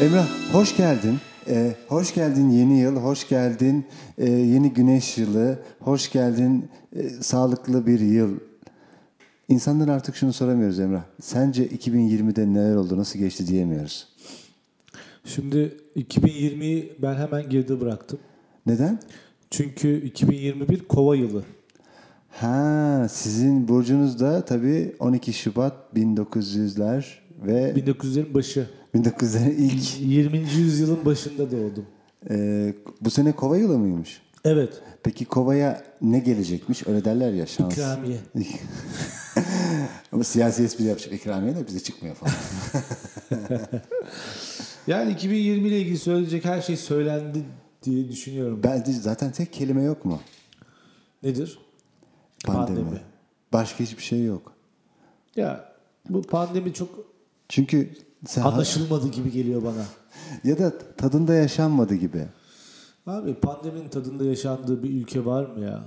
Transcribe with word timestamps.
Emrah 0.00 0.28
hoş 0.52 0.76
geldin. 0.76 1.18
Ee, 1.48 1.74
hoş 1.88 2.14
geldin 2.14 2.50
yeni 2.50 2.80
yıl, 2.80 2.96
hoş 2.96 3.28
geldin 3.28 3.86
e, 4.18 4.30
yeni 4.30 4.72
güneş 4.72 5.18
yılı, 5.18 5.58
hoş 5.80 6.12
geldin 6.12 6.68
e, 6.96 7.08
sağlıklı 7.08 7.86
bir 7.86 8.00
yıl. 8.00 8.38
İnsanlar 9.48 9.88
artık 9.88 10.16
şunu 10.16 10.32
soramıyoruz 10.32 10.80
Emrah. 10.80 11.02
Sence 11.20 11.66
2020'de 11.66 12.54
neler 12.54 12.74
oldu, 12.74 12.96
nasıl 12.96 13.18
geçti 13.18 13.46
diyemiyoruz. 13.46 14.08
Şimdi 15.24 15.76
2020'yi 15.96 16.92
ben 17.02 17.14
hemen 17.14 17.50
geride 17.50 17.80
bıraktım. 17.80 18.18
Neden? 18.66 18.98
Çünkü 19.50 20.02
2021 20.06 20.78
kova 20.88 21.16
yılı. 21.16 21.44
Ha, 22.28 23.06
sizin 23.10 23.68
burcunuz 23.68 24.20
da 24.20 24.44
tabii 24.44 24.96
12 24.98 25.32
Şubat 25.32 25.74
1900'ler 25.96 27.19
ve 27.40 27.72
1900'lerin 27.72 28.34
başı. 28.34 28.66
1900'lerin 28.94 29.54
ilk. 29.54 30.00
20. 30.00 30.38
yüzyılın 30.38 31.04
başında 31.04 31.50
doğdum. 31.50 31.86
Ee, 32.30 32.74
bu 33.00 33.10
sene 33.10 33.32
kova 33.32 33.56
yılı 33.56 33.78
mıymış? 33.78 34.22
Evet. 34.44 34.82
Peki 35.02 35.24
kovaya 35.24 35.84
ne 36.02 36.18
gelecekmiş? 36.18 36.86
Öyle 36.86 37.04
derler 37.04 37.32
ya 37.32 37.46
şans. 37.46 37.72
İkramiye. 37.72 38.18
Ama 40.12 40.24
siyasi 40.24 40.62
espri 40.62 40.84
yapacak 40.84 41.12
ikramiye 41.12 41.56
de 41.56 41.66
bize 41.66 41.80
çıkmıyor 41.80 42.14
falan. 42.14 42.32
Yani 44.86 45.12
2020 45.12 45.68
ile 45.68 45.80
ilgili 45.80 45.98
söyleyecek 45.98 46.44
her 46.44 46.60
şey 46.62 46.76
söylendi 46.76 47.42
diye 47.82 48.08
düşünüyorum. 48.08 48.60
Ben 48.62 48.86
de 48.86 48.92
zaten 48.92 49.32
tek 49.32 49.52
kelime 49.52 49.82
yok 49.82 50.04
mu? 50.04 50.20
Nedir? 51.22 51.58
Pandemi. 52.44 52.78
Pandemi. 52.78 53.00
Başka 53.52 53.84
hiçbir 53.84 54.02
şey 54.02 54.24
yok. 54.24 54.52
Ya 55.36 55.72
bu 56.08 56.22
pandemi 56.22 56.74
çok 56.74 57.09
Çünkü 57.50 57.90
sen 58.26 58.42
anlaşılmadı 58.42 59.08
gibi 59.08 59.32
geliyor 59.32 59.62
bana. 59.62 59.84
ya 60.44 60.58
da 60.58 60.72
tadında 60.96 61.34
yaşanmadı 61.34 61.94
gibi. 61.94 62.26
Abi 63.06 63.34
pandeminin 63.34 63.88
tadında 63.88 64.24
yaşandığı 64.24 64.82
bir 64.82 64.90
ülke 64.90 65.24
var 65.24 65.46
mı 65.46 65.64
ya? 65.64 65.84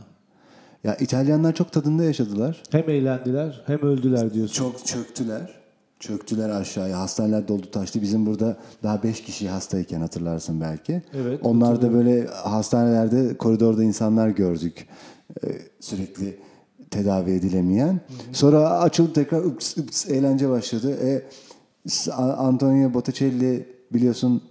Ya 0.84 0.96
İtalyanlar 0.96 1.56
çok 1.56 1.72
tadında 1.72 2.04
yaşadılar. 2.04 2.64
Hem 2.72 2.90
eğlendiler 2.90 3.64
hem 3.68 3.80
öldüler 3.82 4.34
diyorsun. 4.34 4.54
Çok 4.54 4.86
çöktüler. 4.86 5.64
Çöktüler 6.00 6.50
aşağıya. 6.50 7.00
Hastaneler 7.00 7.48
doldu 7.48 7.72
taştı. 7.72 8.02
Bizim 8.02 8.26
burada 8.26 8.58
daha 8.84 9.04
5 9.04 9.24
kişi 9.24 9.50
hastayken 9.50 10.02
hatırlarsın 10.02 10.62
belki. 10.62 11.02
Evet, 11.14 11.40
Onlar 11.44 11.82
da 11.82 11.94
böyle 11.94 12.28
hastanelerde 12.28 13.38
koridorda 13.38 13.84
insanlar 13.84 14.30
gördük. 14.30 14.88
Ee, 15.44 15.48
sürekli 15.80 16.40
tedavi 16.92 17.32
edilemeyen. 17.32 18.00
Sonra 18.32 18.70
açıldı 18.80 19.14
tekrar 19.14 19.44
ups, 19.44 19.78
ups, 19.78 20.10
eğlence 20.10 20.50
başladı. 20.50 20.98
E, 21.04 21.22
Antonio 22.38 22.94
Botticelli 22.94 23.68
biliyorsun 23.94 24.42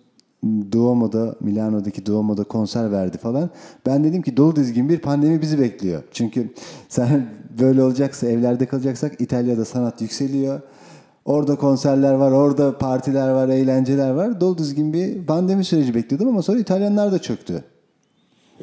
Duomo'da, 0.71 1.37
Milano'daki 1.41 2.07
Duomo'da 2.07 2.45
konser 2.45 2.93
verdi 2.93 3.19
falan. 3.19 3.51
Ben 3.87 4.05
dedim 4.05 4.23
ki 4.23 4.37
dolu 4.37 4.57
dizgin 4.57 4.89
bir 4.89 4.99
pandemi 4.99 5.43
bizi 5.43 5.59
bekliyor. 5.61 6.03
Çünkü 6.13 6.53
sen 6.89 7.27
böyle 7.61 7.83
olacaksa, 7.83 8.27
evlerde 8.27 8.67
kalacaksak 8.67 9.21
İtalya'da 9.21 9.65
sanat 9.65 10.01
yükseliyor. 10.01 10.61
Orada 11.25 11.57
konserler 11.57 12.13
var, 12.13 12.31
orada 12.31 12.79
partiler 12.79 13.31
var, 13.31 13.49
eğlenceler 13.49 14.11
var. 14.11 14.41
Dolu 14.41 14.59
dizgin 14.59 14.93
bir 14.93 15.27
pandemi 15.27 15.65
süreci 15.65 15.95
bekliyordum 15.95 16.29
ama 16.29 16.43
sonra 16.43 16.59
İtalyanlar 16.59 17.13
da 17.13 17.19
çöktü. 17.19 17.65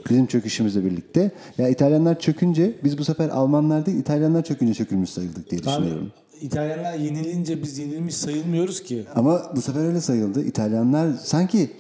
Bizim 0.10 0.26
çöküşümüzle 0.26 0.86
birlikte. 0.86 1.32
Ya 1.58 1.70
İtalyanlar 1.70 2.20
çökünce 2.20 2.76
biz 2.84 2.98
bu 2.98 3.04
sefer 3.04 3.30
Almanlar 3.30 3.86
değil 3.86 3.98
İtalyanlar 3.98 4.44
çökünce 4.44 4.74
çökülmüş 4.74 5.10
sayıldık 5.10 5.52
diye 5.52 5.62
Abi 5.62 5.68
düşünüyorum. 5.68 6.12
İtalyanlar 6.42 6.94
yenilince 6.94 7.64
biz 7.64 7.78
yenilmiş 7.78 8.16
sayılmıyoruz 8.16 8.84
ki. 8.84 9.06
Ama 9.16 9.52
bu 9.56 9.62
sefer 9.62 9.86
öyle 9.86 10.02
sayıldı. 10.02 10.44
İtalyanlar 10.44 11.14
sanki 11.14 11.72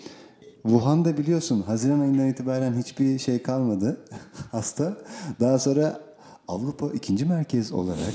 Wuhan'da 0.64 1.18
biliyorsun 1.18 1.62
Haziran 1.62 2.00
ayından 2.00 2.28
itibaren 2.28 2.74
hiçbir 2.78 3.20
şey 3.20 3.42
kalmadı 3.42 3.97
hasta. 4.52 4.97
Daha 5.40 5.59
sonra 5.59 6.02
Avrupa 6.47 6.90
ikinci 6.94 7.25
merkez 7.25 7.72
olarak 7.72 8.14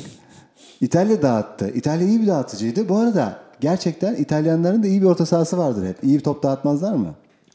İtalya 0.81 1.23
dağıttı. 1.23 1.69
İtalya 1.69 2.09
iyi 2.09 2.23
bir 2.23 2.27
dağıtıcıydı. 2.27 2.89
Bu 2.89 2.97
arada 2.97 3.41
gerçekten 3.61 4.15
İtalyanların 4.15 4.83
da 4.83 4.87
iyi 4.87 5.01
bir 5.03 5.07
orta 5.07 5.27
sahası 5.27 5.59
vardır 5.59 5.87
hep. 5.89 6.05
İyi 6.05 6.19
bir 6.19 6.25
top 6.25 6.43
dağıtmazlar 6.43 6.95
mı? 6.95 7.15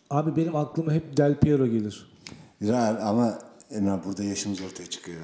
Abi 0.10 0.36
benim 0.36 0.56
aklıma 0.56 0.94
hep 0.94 1.18
Del 1.18 1.40
Piero 1.40 1.68
gelir. 1.68 2.12
Güzel 2.60 3.08
ama 3.08 3.40
Emrah 3.72 4.06
burada 4.06 4.24
yaşımız 4.24 4.62
ortaya 4.62 4.86
çıkıyor. 4.86 5.22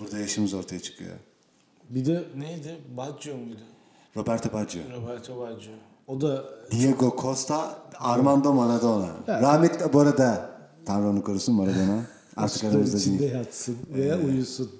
Burada 0.00 0.18
yaşımız 0.18 0.54
ortaya 0.54 0.80
çıkıyor. 0.80 1.16
Bir 1.90 2.04
de 2.06 2.24
neydi? 2.36 2.78
Baggio 2.96 3.36
muydu? 3.36 3.60
Roberto 4.16 4.52
Baggio. 4.52 4.80
Roberto 4.96 5.40
Baggio. 5.40 5.72
O 6.06 6.20
da 6.20 6.44
Diego 6.70 7.16
Costa, 7.20 7.78
Armando 7.98 8.52
Maradona. 8.52 9.08
Rahmetli 9.28 9.92
bu 9.92 10.00
arada 10.00 10.50
Tanrı 10.86 11.08
onu 11.08 11.24
korusun 11.24 11.54
Maradona. 11.54 12.02
Artık 12.36 12.64
aramızda 12.64 12.98
içinde 12.98 13.18
değil. 13.18 13.32
yatsın 13.32 13.76
veya 13.94 14.18
uyusun. 14.20 14.70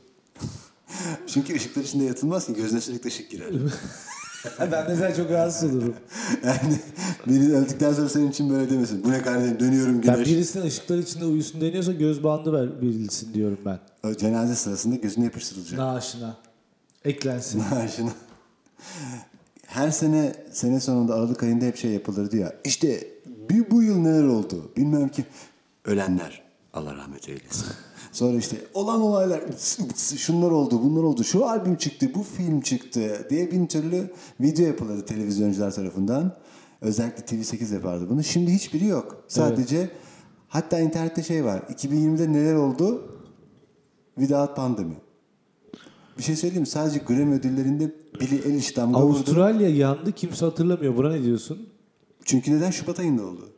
Çünkü 1.26 1.54
ışıklar 1.54 1.82
içinde 1.82 2.04
yatılmaz 2.04 2.46
ki 2.46 2.54
gözüne 2.54 2.80
sürekli 2.80 3.08
ışık 3.08 3.30
girer. 3.30 3.50
ben 4.60 4.84
mesela 4.88 5.14
çok 5.14 5.30
rahatsız 5.30 5.76
olurum. 5.76 5.94
yani 6.44 6.78
biri 7.26 7.56
öldükten 7.56 7.92
sonra 7.92 8.08
senin 8.08 8.30
için 8.30 8.50
böyle 8.50 8.70
demesin. 8.70 9.04
Bu 9.04 9.10
ne 9.10 9.22
kardeşim 9.22 9.60
dönüyorum 9.60 10.02
Ben 10.06 10.14
güneş. 10.14 10.28
birisinin 10.28 10.66
ışıklar 10.66 10.98
içinde 10.98 11.24
uyusun 11.24 11.60
deniyorsa 11.60 11.92
göz 11.92 12.24
bandı 12.24 12.52
ver, 12.52 12.80
verilsin 12.82 13.34
diyorum 13.34 13.58
ben. 13.64 13.78
O 14.04 14.14
Cenaze 14.14 14.54
sırasında 14.54 14.96
gözüne 14.96 15.24
yapıştırılacak. 15.24 15.78
Naaşına. 15.78 16.36
Eklensin. 17.08 17.62
Maaşını. 17.70 18.10
Her 19.66 19.90
sene 19.90 20.32
sene 20.52 20.80
sonunda 20.80 21.14
Aralık 21.14 21.42
ayında 21.42 21.64
hep 21.64 21.76
şey 21.76 21.90
yapılırdı 21.90 22.36
ya. 22.36 22.54
İşte 22.64 23.04
bir 23.50 23.70
bu 23.70 23.82
yıl 23.82 23.98
neler 23.98 24.24
oldu? 24.24 24.72
Bilmem 24.76 25.08
ki. 25.08 25.24
Ölenler. 25.84 26.42
Allah 26.72 26.94
rahmet 26.96 27.28
eylesin. 27.28 27.66
Sonra 28.12 28.38
işte 28.38 28.56
olan 28.74 29.00
olaylar 29.00 29.40
şunlar 30.16 30.50
oldu, 30.50 30.82
bunlar 30.82 31.02
oldu. 31.02 31.24
Şu 31.24 31.46
albüm 31.46 31.76
çıktı, 31.76 32.14
bu 32.14 32.22
film 32.22 32.60
çıktı 32.60 33.26
diye 33.30 33.50
bin 33.50 33.66
türlü 33.66 34.12
video 34.40 34.66
yapılırdı 34.66 35.06
televizyoncular 35.06 35.70
tarafından. 35.70 36.36
Özellikle 36.80 37.22
TV8 37.22 37.74
yapardı 37.74 38.10
bunu. 38.10 38.24
Şimdi 38.24 38.52
hiçbiri 38.52 38.86
yok. 38.86 39.24
Sadece 39.28 39.90
hatta 40.48 40.80
internette 40.80 41.22
şey 41.22 41.44
var. 41.44 41.58
2020'de 41.58 42.32
neler 42.32 42.54
oldu? 42.54 43.12
Without 44.14 44.56
pandemi. 44.56 44.94
Bir 46.18 46.22
şey 46.22 46.36
söyleyeyim? 46.36 46.66
Sadece 46.66 46.98
Grammy 46.98 47.34
ödüllerinde 47.34 47.94
Billie 48.20 48.38
Eilish 48.38 48.76
damga 48.76 49.00
vurdu. 49.00 49.16
Avustralya 49.16 49.68
yandı 49.68 50.12
kimse 50.12 50.44
hatırlamıyor. 50.44 50.96
Buna 50.96 51.10
ne 51.10 51.22
diyorsun? 51.22 51.68
Çünkü 52.24 52.56
neden? 52.56 52.70
Şubat 52.70 53.00
ayında 53.00 53.22
oldu. 53.26 53.48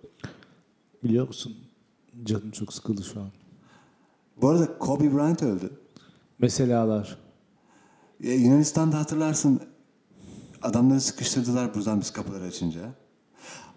Biliyor 1.04 1.26
musun? 1.26 1.56
Canım 2.25 2.50
çok 2.50 2.72
sıkıldı 2.72 3.04
şu 3.04 3.20
an. 3.20 3.28
Bu 4.43 4.49
arada 4.49 4.78
Kobe 4.78 5.15
Bryant 5.15 5.43
öldü. 5.43 5.70
Meselalar. 6.38 7.19
Ya 8.20 8.34
Yunanistan'da 8.34 8.99
hatırlarsın 8.99 9.60
adamları 10.62 11.00
sıkıştırdılar 11.00 11.75
buradan 11.75 12.00
biz 12.00 12.10
kapıları 12.10 12.44
açınca. 12.44 12.81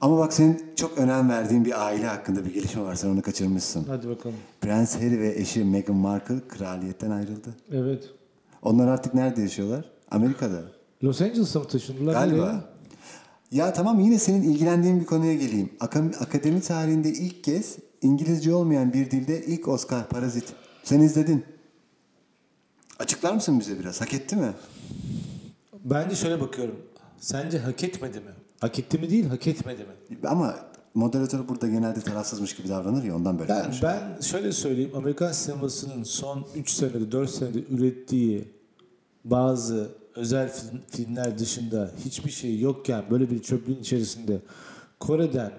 Ama 0.02 0.18
bak 0.18 0.34
senin 0.34 0.66
çok 0.76 0.98
önem 0.98 1.30
verdiğin 1.30 1.66
bir 1.66 1.86
aile 1.86 2.08
hakkında 2.08 2.46
bir 2.46 2.54
gelişme 2.54 2.82
var. 2.82 2.96
Sen 2.96 3.10
onu 3.10 3.22
kaçırmışsın. 3.22 3.86
Hadi 3.88 4.10
bakalım. 4.10 4.36
Prens 4.62 4.96
Harry 4.96 5.20
ve 5.20 5.36
eşi 5.36 5.64
Meghan 5.64 5.96
Markle 5.96 6.48
kraliyetten 6.48 7.12
ayrıldı. 7.12 7.56
Evet. 7.72 8.10
Onlar 8.64 8.88
artık 8.88 9.14
nerede 9.14 9.42
yaşıyorlar? 9.42 9.86
Amerika'da. 10.12 10.62
Los 11.04 11.22
Angeles'a 11.22 11.60
mı 11.60 11.68
taşındılar? 11.68 12.14
Galiba. 12.14 12.46
Nereye? 12.46 12.60
Ya 13.52 13.74
tamam 13.74 14.00
yine 14.00 14.20
senin 14.20 14.42
ilgilendiğin 14.44 15.00
bir 15.00 15.06
konuya 15.06 15.34
geleyim. 15.34 15.70
Akademi 16.20 16.62
tarihinde 16.62 17.10
ilk 17.10 17.44
kez 17.44 17.78
İngilizce 18.02 18.54
olmayan 18.54 18.94
bir 18.94 19.12
dilde 19.12 19.46
ilk 19.46 19.68
Oscar 19.68 20.10
Parazit. 20.10 20.46
Sen 20.84 21.00
izledin. 21.00 21.46
Açıklar 23.00 23.34
mısın 23.34 23.60
bize 23.60 23.80
biraz? 23.80 24.02
Hak 24.02 24.14
etti 24.14 24.36
mi? 24.36 24.54
Bence 25.84 26.16
şöyle 26.16 26.42
bakıyorum. 26.42 26.76
Sence 27.20 27.60
hak 27.60 27.84
etmedi 27.84 28.20
mi? 28.20 28.32
Hak 28.62 28.80
etti 28.80 28.98
mi 28.98 29.10
değil, 29.10 29.26
hak 29.28 29.48
etmedi 29.48 29.82
mi? 29.84 30.18
Ama 30.28 30.56
moderatör 30.94 31.48
burada 31.48 31.68
genelde 31.68 32.02
tarafsızmış 32.02 32.56
gibi 32.56 32.70
davranır 32.70 33.04
ya 33.04 33.16
ondan 33.16 33.40
böyle 33.40 33.50
Ben, 33.50 33.64
konuşuyor. 33.64 33.94
ben 33.94 34.22
şöyle 34.22 34.52
söyleyeyim. 34.52 34.92
Amerikan 34.96 35.32
sinemasının 35.32 36.04
son 36.04 36.46
3 36.56 36.70
senede 36.70 37.12
4 37.12 37.30
senede 37.30 37.60
ürettiği 37.70 38.53
bazı 39.24 39.92
özel 40.16 40.50
film- 40.50 40.82
filmler 40.90 41.38
dışında 41.40 41.92
hiçbir 42.06 42.32
şey 42.32 42.60
yokken 42.60 43.04
böyle 43.12 43.30
bir 43.32 43.40
çöplüğün 43.42 43.80
içerisinde 43.80 44.40
Kore'den 45.00 45.52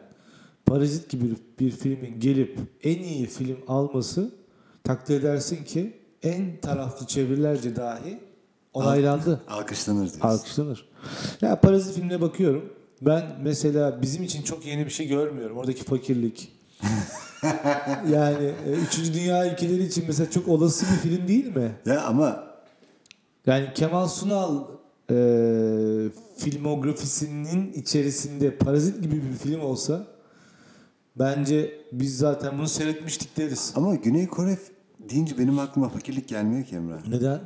Parazit 0.66 1.10
gibi 1.10 1.24
bir, 1.60 1.70
filmin 1.70 2.20
gelip 2.20 2.58
en 2.82 2.98
iyi 3.02 3.26
film 3.26 3.56
alması 3.68 4.30
takdir 4.84 5.20
edersin 5.20 5.64
ki 5.64 5.96
en 6.22 6.60
taraflı 6.60 7.06
çevirilerce 7.06 7.76
dahi 7.76 8.18
onaylandı. 8.72 9.40
Alkışlanır 9.48 10.00
diyorsun. 10.00 10.20
Alkışlanır. 10.20 10.88
Ya 11.40 11.60
Parazit 11.60 11.94
filmine 11.94 12.20
bakıyorum. 12.20 12.72
Ben 13.02 13.24
mesela 13.42 14.02
bizim 14.02 14.22
için 14.22 14.42
çok 14.42 14.66
yeni 14.66 14.84
bir 14.86 14.90
şey 14.90 15.08
görmüyorum. 15.08 15.56
Oradaki 15.56 15.84
fakirlik. 15.84 16.52
yani 18.10 18.52
e, 18.66 18.70
Üçüncü 18.72 19.14
Dünya 19.14 19.52
ülkeleri 19.52 19.84
için 19.84 20.04
mesela 20.06 20.30
çok 20.30 20.48
olası 20.48 20.86
bir 20.86 21.10
film 21.10 21.28
değil 21.28 21.56
mi? 21.56 21.72
Ya 21.86 22.02
ama 22.02 22.53
Yani 23.46 23.68
Kemal 23.74 24.08
Sunal 24.08 24.64
e, 25.10 25.14
filmografisinin 26.36 27.72
içerisinde 27.72 28.56
Parazit 28.56 29.02
gibi 29.02 29.22
bir 29.22 29.36
film 29.36 29.60
olsa 29.60 30.06
bence 31.18 31.80
biz 31.92 32.18
zaten 32.18 32.58
bunu 32.58 32.68
seyretmiştik 32.68 33.36
deriz. 33.36 33.72
Ama 33.76 33.94
Güney 33.94 34.26
Kore 34.26 34.58
deyince 35.10 35.38
benim 35.38 35.58
aklıma 35.58 35.88
fakirlik 35.88 36.28
gelmiyor 36.28 36.64
ki 36.64 36.76
Emrah. 36.76 37.08
Neden? 37.08 37.40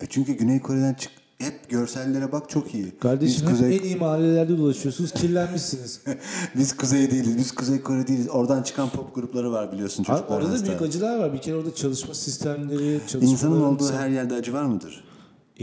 E 0.00 0.06
çünkü 0.08 0.32
Güney 0.32 0.60
Kore'den 0.60 0.94
çık 0.94 1.12
hep 1.38 1.70
görsellere 1.70 2.32
bak 2.32 2.50
çok 2.50 2.74
iyi. 2.74 2.98
Kardeşim 2.98 3.46
biz 3.46 3.50
kuzey 3.50 3.76
en 3.76 3.82
iyi 3.82 3.96
mahallelerde 3.96 4.58
dolaşıyorsunuz. 4.58 5.12
Kirlenmişsiniz. 5.12 6.00
biz 6.56 6.76
kuzey 6.76 7.10
değiliz. 7.10 7.38
Biz 7.38 7.52
Kuzey 7.54 7.82
Kore 7.82 8.06
değiliz. 8.06 8.28
Oradan 8.28 8.62
çıkan 8.62 8.88
pop 8.88 9.14
grupları 9.14 9.52
var 9.52 9.72
biliyorsun 9.72 10.02
Abi 10.02 10.06
çocuklar. 10.06 10.36
orada 10.36 10.48
da 10.48 10.52
hasta. 10.52 10.66
büyük 10.66 10.82
acılar 10.82 11.18
var. 11.18 11.32
Bir 11.32 11.38
kere 11.38 11.56
orada 11.56 11.74
çalışma 11.74 12.14
sistemleri, 12.14 13.00
çalışma 13.08 13.30
İnsanın 13.32 13.62
olduğu 13.62 13.92
her 13.92 14.08
yerde 14.08 14.34
acı 14.34 14.52
var 14.52 14.64
mıdır? 14.64 15.04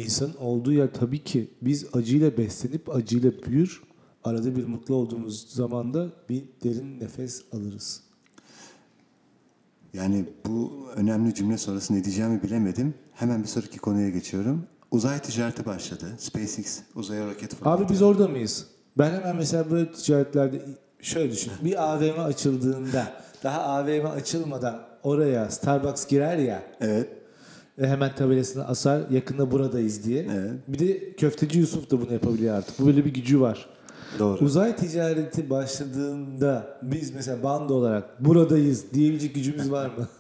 İnsanın 0.04 0.36
olduğu 0.36 0.74
yer 0.74 0.94
tabii 0.94 1.24
ki 1.24 1.50
biz 1.62 1.86
acıyla 1.94 2.38
beslenip 2.38 2.96
acıyla 2.96 3.32
büyür. 3.48 3.82
Arada 4.24 4.56
bir 4.56 4.68
mutlu 4.68 4.96
olduğumuz 4.96 5.50
zaman 5.50 5.94
da 5.94 6.08
bir 6.30 6.44
derin 6.64 7.00
nefes 7.00 7.44
alırız. 7.54 8.04
Yani 9.94 10.26
bu 10.46 10.88
önemli 10.96 11.34
cümle 11.34 11.58
sonrası 11.58 11.94
ne 11.94 12.04
diyeceğimi 12.04 12.44
bilemedim. 12.44 12.94
Hemen 13.14 13.44
bir 13.44 13.48
sonraki 13.48 13.78
konuya 13.78 14.10
geçiyorum. 14.10 14.64
Uzay 14.92 15.20
ticareti 15.22 15.66
başladı. 15.66 16.06
SpaceX 16.18 16.80
uzaya 16.96 17.28
roket 17.28 17.56
fırlattı. 17.56 17.84
Abi 17.84 17.94
biz 17.94 18.02
orada 18.02 18.28
mıyız? 18.28 18.68
Ben 18.98 19.12
hemen 19.12 19.36
mesela 19.36 19.72
böyle 19.72 19.92
ticaretlerde 19.92 20.62
şöyle 21.02 21.32
düşün. 21.32 21.52
Bir 21.64 21.94
AVM 21.94 22.20
açıldığında 22.20 23.08
daha 23.44 23.62
AVM 23.62 24.06
açılmadan 24.06 24.82
oraya 25.04 25.50
Starbucks 25.52 26.08
girer 26.08 26.38
ya 26.38 26.64
Evet. 26.82 27.19
Hemen 27.88 28.16
tabelasını 28.16 28.68
asar 28.68 29.02
yakında 29.10 29.52
buradayız 29.52 30.04
diye. 30.06 30.28
Evet. 30.34 30.52
Bir 30.68 30.80
de 30.80 31.14
köfteci 31.14 31.60
Yusuf 31.60 31.92
da 31.92 32.02
bunu 32.02 32.14
yapabiliyor 32.14 32.56
artık. 32.56 32.80
Bu 32.80 32.88
böyle 32.88 33.06
bir 33.06 33.14
gücü 33.14 33.42
var. 33.42 33.70
Doğru. 34.20 34.46
Uzay 34.46 34.76
ticareti 34.76 35.50
başladığında 35.50 36.78
biz 36.82 37.14
mesela 37.16 37.44
bando 37.44 37.74
olarak 37.74 38.26
buradayız 38.26 38.84
diyebilecek 38.94 39.36
gücümüz 39.36 39.72
var 39.72 39.86
mı? 39.86 40.08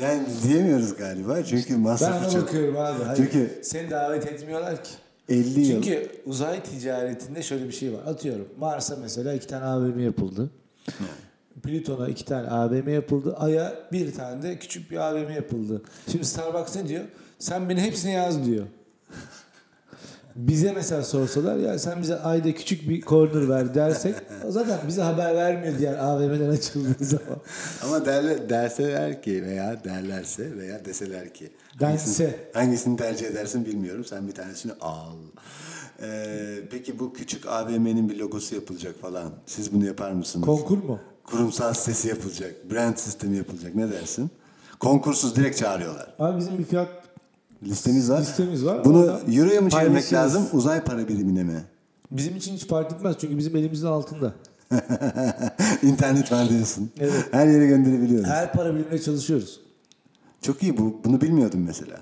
Yani 0.00 0.22
diyemiyoruz 0.42 0.96
galiba 0.96 1.42
çünkü 1.42 1.74
ben 1.74 1.80
masrafı 1.80 2.24
ona 2.24 2.30
çok. 2.30 2.42
bakıyorum 2.42 2.76
abi. 2.76 3.02
Hayır, 3.04 3.16
Çünkü- 3.16 3.58
seni 3.62 3.90
davet 3.90 4.26
etmiyorlar 4.26 4.84
ki. 4.84 4.90
50 5.28 5.60
yıl. 5.60 5.66
Çünkü 5.82 6.08
uzay 6.26 6.62
ticaretinde 6.62 7.42
şöyle 7.42 7.64
bir 7.66 7.72
şey 7.72 7.92
var. 7.92 8.00
Atıyorum 8.06 8.48
Mars'a 8.58 8.96
mesela 9.02 9.34
iki 9.34 9.46
tane 9.46 9.64
AVM 9.64 9.98
yapıldı. 10.00 10.50
Plüton'a 11.62 12.08
iki 12.08 12.24
tane 12.24 12.48
AVM 12.48 12.88
yapıldı. 12.88 13.34
Ay'a 13.36 13.74
bir 13.92 14.14
tane 14.14 14.42
de 14.42 14.58
küçük 14.58 14.90
bir 14.90 14.96
AVM 14.96 15.30
yapıldı. 15.30 15.82
Şimdi 16.12 16.24
Starbucks 16.24 16.76
ne 16.76 16.88
diyor? 16.88 17.04
Sen 17.38 17.68
beni 17.68 17.80
hepsini 17.80 18.12
yaz 18.12 18.44
diyor. 18.46 18.66
Bize 20.36 20.72
mesela 20.72 21.02
sorsalar 21.02 21.56
ya 21.56 21.78
sen 21.78 22.02
bize 22.02 22.16
ayda 22.16 22.54
küçük 22.54 22.88
bir 22.88 23.02
corner 23.02 23.48
ver 23.48 23.74
dersek 23.74 24.14
zaten 24.48 24.78
bize 24.88 25.02
haber 25.02 25.34
vermiyor 25.34 25.78
diğer 25.78 25.94
AVM'den 25.94 26.50
açıldığı 26.50 27.04
zaman. 27.04 27.38
Ama 27.84 28.06
derler, 28.06 28.48
derseler 28.48 29.22
ki 29.22 29.42
veya 29.44 29.84
derlerse 29.84 30.56
veya 30.58 30.84
deseler 30.84 31.34
ki. 31.34 31.50
Dense. 31.80 32.24
Hangisini, 32.24 32.34
hangisini 32.52 32.96
tercih 32.96 33.26
edersin 33.26 33.64
bilmiyorum. 33.66 34.04
Sen 34.04 34.28
bir 34.28 34.32
tanesini 34.32 34.72
al. 34.80 35.16
Ee, 36.02 36.58
peki 36.70 36.98
bu 36.98 37.12
küçük 37.12 37.46
AVM'nin 37.46 38.08
bir 38.08 38.18
logosu 38.18 38.54
yapılacak 38.54 39.00
falan. 39.00 39.32
Siz 39.46 39.72
bunu 39.72 39.86
yapar 39.86 40.12
mısınız? 40.12 40.46
Konkur 40.46 40.78
mu? 40.78 41.00
Kurumsal 41.24 41.74
sitesi 41.74 42.08
yapılacak. 42.08 42.70
Brand 42.70 42.96
sistemi 42.96 43.36
yapılacak. 43.36 43.74
Ne 43.74 43.90
dersin? 43.92 44.30
Konkursuz 44.80 45.36
direkt 45.36 45.58
çağırıyorlar. 45.58 46.14
Abi 46.18 46.38
bizim 46.38 46.58
bir 46.58 46.64
fiyat 46.64 46.88
Listemiz 47.62 48.10
var. 48.10 48.20
Listemiz 48.20 48.64
var. 48.64 48.84
Bunu 48.84 49.20
euroya 49.32 49.60
mı 49.60 49.70
çevirmek 49.70 50.12
lazım? 50.12 50.46
Uzay 50.52 50.84
para 50.84 51.08
birimine 51.08 51.42
mi? 51.44 51.64
bizim 52.10 52.36
için 52.36 52.54
hiç 52.54 52.66
fark 52.66 52.92
etmez 52.92 53.16
çünkü 53.20 53.38
bizim 53.38 53.56
elimizin 53.56 53.86
altında. 53.86 54.34
İnternet 55.82 56.32
var 56.32 56.48
diyorsun. 56.48 56.90
Evet. 56.98 57.28
Her 57.30 57.46
yere 57.46 57.66
gönderebiliyoruz. 57.66 58.28
Her 58.28 58.52
para 58.52 58.74
birimine 58.74 58.98
çalışıyoruz. 58.98 59.60
Çok 60.42 60.62
iyi 60.62 60.78
bu. 60.78 61.00
Bunu 61.04 61.20
bilmiyordum 61.20 61.64
mesela. 61.66 62.00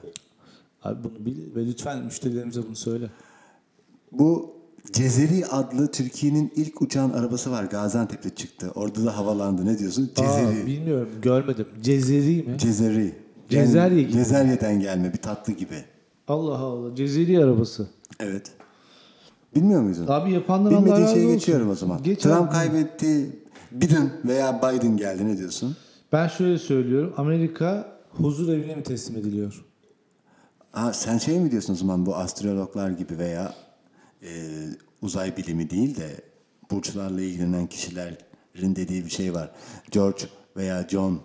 Abi 0.82 1.04
bunu 1.04 1.26
bil 1.26 1.54
ve 1.56 1.66
lütfen 1.66 2.04
müşterilerimize 2.04 2.62
bunu 2.66 2.76
söyle. 2.76 3.10
Bu 4.12 4.56
Cezeri 4.92 5.46
adlı 5.46 5.90
Türkiye'nin 5.90 6.52
ilk 6.56 6.82
uçağın 6.82 7.10
arabası 7.10 7.50
var. 7.50 7.64
Gaziantep'te 7.64 8.30
çıktı. 8.30 8.72
Orada 8.74 9.04
da 9.04 9.16
havalandı. 9.16 9.66
Ne 9.66 9.78
diyorsun? 9.78 10.10
Cezeri. 10.16 10.62
Aa, 10.62 10.66
bilmiyorum 10.66 11.08
görmedim. 11.22 11.66
Cezeri 11.82 12.42
mi? 12.42 12.58
Cezeri. 12.58 13.14
Cezerye 13.48 14.02
gibi. 14.02 14.12
Cezerye'den 14.12 14.80
gelme 14.80 15.12
bir 15.12 15.18
tatlı 15.18 15.52
gibi. 15.52 15.84
Allah 16.28 16.58
Allah. 16.58 16.94
Cezeri 16.96 17.44
arabası. 17.44 17.86
Evet. 18.20 18.50
Bilmiyor 19.56 19.82
muydun? 19.82 20.06
Abi 20.08 20.32
yapandan 20.32 20.72
Allah 20.72 21.00
razı 21.00 21.02
olsun. 21.12 21.28
geçiyorum 21.28 21.70
o 21.70 21.74
zaman. 21.74 22.02
Geç 22.02 22.22
Trump 22.22 22.40
abi. 22.42 22.50
kaybetti. 22.50 23.36
Biden 23.72 24.12
veya 24.24 24.58
Biden 24.62 24.96
geldi. 24.96 25.26
Ne 25.26 25.38
diyorsun? 25.38 25.76
Ben 26.12 26.28
şöyle 26.28 26.58
söylüyorum. 26.58 27.14
Amerika 27.16 27.92
huzur 28.10 28.48
evine 28.48 28.74
mi 28.74 28.82
teslim 28.82 29.16
ediliyor? 29.16 29.64
Ha, 30.72 30.92
sen 30.92 31.18
şey 31.18 31.40
mi 31.40 31.50
diyorsun 31.50 31.72
o 31.72 31.76
zaman 31.76 32.06
bu 32.06 32.16
astrologlar 32.16 32.90
gibi 32.90 33.18
veya 33.18 33.54
e, 34.22 34.28
uzay 35.02 35.36
bilimi 35.36 35.70
değil 35.70 35.96
de 35.96 36.10
burçlarla 36.70 37.20
ilgilenen 37.22 37.66
kişilerin 37.66 38.76
dediği 38.76 39.04
bir 39.04 39.10
şey 39.10 39.34
var. 39.34 39.50
George 39.90 40.22
veya 40.56 40.86
John, 40.88 41.20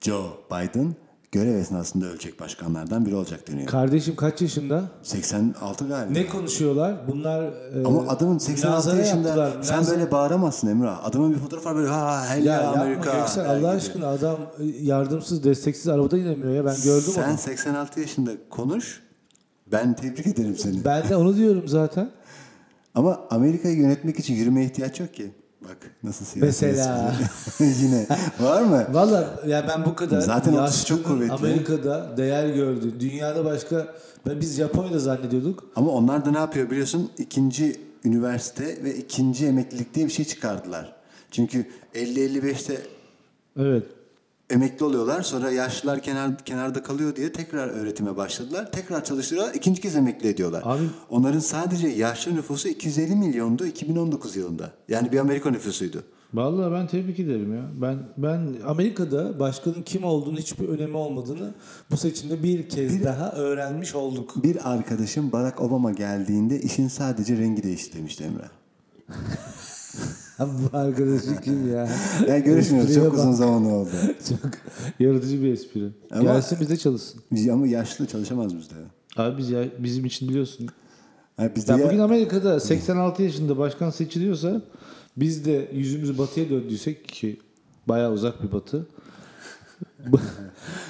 Joe 0.00 0.24
Biden 0.50 0.94
görev 1.32 1.54
esnasında 1.54 2.06
ölecek 2.06 2.40
başkanlardan 2.40 3.06
biri 3.06 3.14
olacak 3.14 3.48
deniyor. 3.48 3.68
Kardeşim 3.68 4.16
kaç 4.16 4.42
yaşında? 4.42 4.84
86 5.02 5.88
galiba. 5.88 6.12
Ne 6.12 6.26
konuşuyorlar? 6.26 7.08
Bunlar 7.08 7.42
e, 7.42 7.84
Ama 7.86 8.00
adamın 8.08 8.38
86 8.38 8.68
münazara 8.68 8.96
yaşında 9.06 9.28
yaptılar. 9.28 9.62
sen 9.62 9.78
Münazara- 9.78 9.90
böyle 9.98 10.10
bağıramazsın 10.10 10.68
Emrah. 10.68 11.04
Adamın 11.04 11.32
bir 11.34 11.38
fotoğrafı 11.38 11.68
var 11.68 11.76
böyle 11.76 11.88
ha 11.88 12.28
hello 12.30 12.46
ya 12.48 12.54
yapma 12.62 12.82
Amerika. 12.82 13.26
Der 13.36 13.44
Allah 13.44 13.58
gibi. 13.58 13.66
aşkına 13.66 14.06
adam 14.06 14.38
e, 14.58 14.64
yardımsız 14.64 15.44
desteksiz 15.44 15.88
arabada 15.88 16.18
inemiyor 16.18 16.52
ya 16.54 16.64
ben 16.64 16.76
gördüm 16.84 17.12
Sen 17.14 17.30
onu. 17.30 17.38
86 17.38 18.00
yaşında 18.00 18.30
konuş. 18.50 19.02
Ben 19.72 19.94
tebrik 19.96 20.26
ederim 20.26 20.56
seni. 20.56 20.84
Ben 20.84 21.08
de 21.08 21.16
onu 21.16 21.36
diyorum 21.36 21.68
zaten. 21.68 22.10
Ama 22.94 23.20
Amerika'yı 23.30 23.76
yönetmek 23.76 24.18
için 24.18 24.34
yürümeye 24.34 24.66
ihtiyaç 24.66 25.00
yok 25.00 25.14
ki. 25.14 25.30
Bak 25.60 25.76
nasıl 26.02 26.24
siyasi 26.24 26.46
Mesela. 26.66 27.14
Yine 27.60 28.06
var 28.40 28.62
mı? 28.62 28.86
Valla 28.90 29.40
ya 29.46 29.64
ben 29.68 29.84
bu 29.84 29.94
kadar 29.94 30.20
Zaten 30.20 30.52
o 30.52 30.56
yaşlının 30.56 30.84
çok 30.84 31.04
kuvvetli. 31.06 31.32
Amerika'da 31.32 32.16
değer 32.16 32.48
gördü. 32.48 32.92
Dünyada 33.00 33.44
başka 33.44 33.94
ben 34.26 34.40
biz 34.40 34.56
Japonya'da 34.56 34.98
zannediyorduk. 34.98 35.64
Ama 35.76 35.90
onlar 35.90 36.24
da 36.24 36.30
ne 36.30 36.38
yapıyor 36.38 36.70
biliyorsun? 36.70 37.10
İkinci 37.18 37.80
üniversite 38.04 38.84
ve 38.84 38.94
ikinci 38.96 39.46
emeklilik 39.46 39.94
diye 39.94 40.06
bir 40.06 40.12
şey 40.12 40.24
çıkardılar. 40.24 40.92
Çünkü 41.30 41.66
50-55'te 41.94 42.76
Evet. 43.58 43.84
Emekli 44.50 44.84
oluyorlar. 44.84 45.22
Sonra 45.22 45.50
yaşlılar 45.50 46.02
kenar, 46.02 46.38
kenarda 46.44 46.82
kalıyor 46.82 47.16
diye 47.16 47.32
tekrar 47.32 47.68
öğretime 47.68 48.16
başladılar. 48.16 48.72
Tekrar 48.72 49.04
çalıştırıyorlar. 49.04 49.54
ikinci 49.54 49.80
kez 49.80 49.96
emekli 49.96 50.28
ediyorlar. 50.28 50.62
Abi- 50.66 50.82
Onların 51.10 51.38
sadece 51.38 51.88
yaşlı 51.88 52.34
nüfusu 52.34 52.68
250 52.68 53.16
milyondu 53.16 53.66
2019 53.66 54.36
yılında. 54.36 54.70
Yani 54.88 55.12
bir 55.12 55.18
Amerika 55.18 55.50
nüfusuydu. 55.50 56.02
Vallahi 56.34 56.72
ben 56.72 56.86
tebrik 56.86 57.20
ederim 57.20 57.54
ya. 57.54 57.62
Ben 57.82 57.98
ben 58.16 58.48
Amerika'da 58.66 59.40
başkanın 59.40 59.82
kim 59.82 60.04
olduğunu 60.04 60.38
hiçbir 60.38 60.68
önemi 60.68 60.96
olmadığını 60.96 61.54
bu 61.90 61.96
seçimde 61.96 62.42
bir 62.42 62.68
kez 62.68 63.04
daha 63.04 63.32
öğrenmiş 63.32 63.94
olduk. 63.94 64.34
Bir 64.44 64.72
arkadaşım 64.72 65.32
Barack 65.32 65.60
Obama 65.60 65.92
geldiğinde 65.92 66.60
işin 66.60 66.88
sadece 66.88 67.36
rengi 67.38 67.62
değişti 67.62 67.98
demişti 67.98 68.24
Emre. 68.24 68.44
bu 70.40 70.76
arkadaşı 70.76 71.40
kim 71.40 71.72
ya? 71.74 71.88
Ya 72.28 72.38
görüşmüyoruz 72.38 72.90
Espriye 72.90 73.08
çok 73.08 73.18
uzun 73.18 73.28
bak. 73.30 73.36
zaman 73.38 73.64
oldu. 73.64 73.90
Çok 74.28 74.38
yaratıcı 74.98 75.42
bir 75.42 75.52
espri. 75.52 75.88
Ama- 76.10 76.22
Gelsin 76.22 76.60
bizde 76.60 76.76
çalışsın. 76.76 77.20
Ama 77.52 77.66
yaşlı 77.66 78.06
çalışamaz 78.06 78.56
bizde. 78.56 78.74
Abi 79.16 79.38
biz 79.38 79.50
ya, 79.50 79.64
bizim 79.78 80.04
için 80.04 80.28
biliyorsun. 80.28 80.68
Ha, 81.36 81.50
bizde 81.56 81.72
Ya 81.72 81.78
ya- 81.78 81.86
bugün 81.86 81.98
Amerika'da 81.98 82.60
86 82.60 83.22
yaşında 83.22 83.58
başkan 83.58 83.90
seçiliyorsa 83.90 84.62
biz 85.16 85.44
de 85.44 85.68
yüzümüzü 85.74 86.18
batıya 86.18 86.50
döndüysek 86.50 87.08
ki 87.08 87.40
bayağı 87.88 88.12
uzak 88.12 88.42
bir 88.42 88.52
batı. 88.52 88.86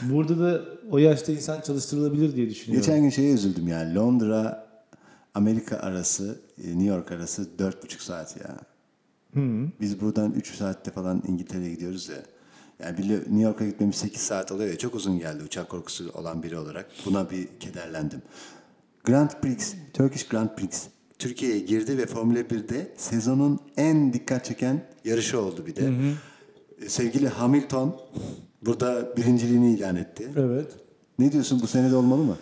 Burada 0.03 0.39
da 0.39 0.61
o 0.91 0.99
yaşta 0.99 1.33
insan 1.33 1.61
çalıştırılabilir 1.61 2.37
diye 2.37 2.51
düşünüyorum. 2.51 2.87
Geçen 2.87 3.03
gün 3.03 3.11
şeye 3.11 3.35
üzüldüm 3.35 3.69
ya. 3.69 3.95
Londra 3.95 4.67
Amerika 5.35 5.77
arası, 5.77 6.39
e, 6.65 6.69
New 6.69 6.85
York 6.85 7.13
arası 7.13 7.59
dört 7.59 7.83
buçuk 7.85 8.03
saat 8.03 8.37
ya. 8.37 8.57
Biz 9.81 10.01
buradan 10.01 10.33
3 10.33 10.55
saatte 10.55 10.91
falan 10.91 11.23
İngiltere'ye 11.29 11.71
gidiyoruz 11.71 12.09
ya. 12.09 12.17
Yani 12.83 12.99
bile 12.99 13.17
New 13.17 13.41
York'a 13.41 13.67
gitmemiz 13.67 13.97
8 13.97 14.21
saat 14.21 14.53
oluyor 14.53 14.71
ya. 14.71 14.79
Çok 14.79 14.95
uzun 14.95 15.19
geldi 15.19 15.45
uçak 15.45 15.69
korkusu 15.69 16.11
olan 16.15 16.43
biri 16.43 16.59
olarak. 16.59 16.87
Buna 17.07 17.31
bir 17.31 17.49
kederlendim. 17.61 18.23
Grand 19.05 19.31
Prix, 19.43 19.75
Turkish 19.95 20.29
Grand 20.29 20.49
Prix 20.57 20.89
Türkiye'ye 21.19 21.59
girdi 21.59 21.99
ve 21.99 22.07
Formula 22.07 22.41
1'de 22.41 22.93
sezonun 22.97 23.61
en 23.77 24.13
dikkat 24.13 24.45
çeken 24.45 24.83
yarışı 25.05 25.41
oldu 25.41 25.67
bir 25.67 25.77
de. 25.77 25.93
E, 26.83 26.89
Sevgili 26.89 27.29
Hamilton 27.29 28.01
burada 28.63 29.17
birinciliğini 29.17 29.75
ilan 29.75 29.97
etti. 29.97 30.29
Evet. 30.37 30.67
Ne 31.19 31.33
diyorsun 31.33 31.61
bu 31.63 31.67
sene 31.67 31.91
de 31.91 31.97
olmalı 31.97 32.23
mı? 32.23 32.37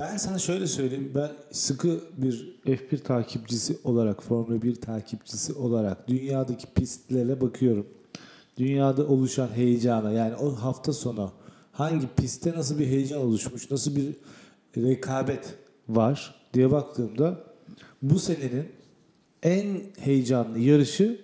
Ben 0.00 0.16
sana 0.16 0.38
şöyle 0.38 0.66
söyleyeyim. 0.66 1.12
Ben 1.14 1.30
sıkı 1.50 2.00
bir 2.16 2.58
F1 2.66 2.98
takipçisi 2.98 3.78
olarak, 3.84 4.22
Formula 4.22 4.62
1 4.62 4.74
takipçisi 4.74 5.52
olarak 5.52 6.08
dünyadaki 6.08 6.66
pistlere 6.66 7.40
bakıyorum. 7.40 7.86
Dünyada 8.58 9.06
oluşan 9.06 9.48
heyecana 9.54 10.12
yani 10.12 10.34
o 10.36 10.54
hafta 10.54 10.92
sonu 10.92 11.32
hangi 11.72 12.06
pistte 12.16 12.52
nasıl 12.52 12.78
bir 12.78 12.86
heyecan 12.86 13.20
oluşmuş, 13.20 13.70
nasıl 13.70 13.96
bir 13.96 14.14
rekabet 14.76 15.54
var 15.88 16.34
diye 16.54 16.70
baktığımda 16.70 17.40
bu 18.02 18.18
senenin 18.18 18.66
en 19.42 19.80
heyecanlı 19.98 20.58
yarışı 20.58 21.20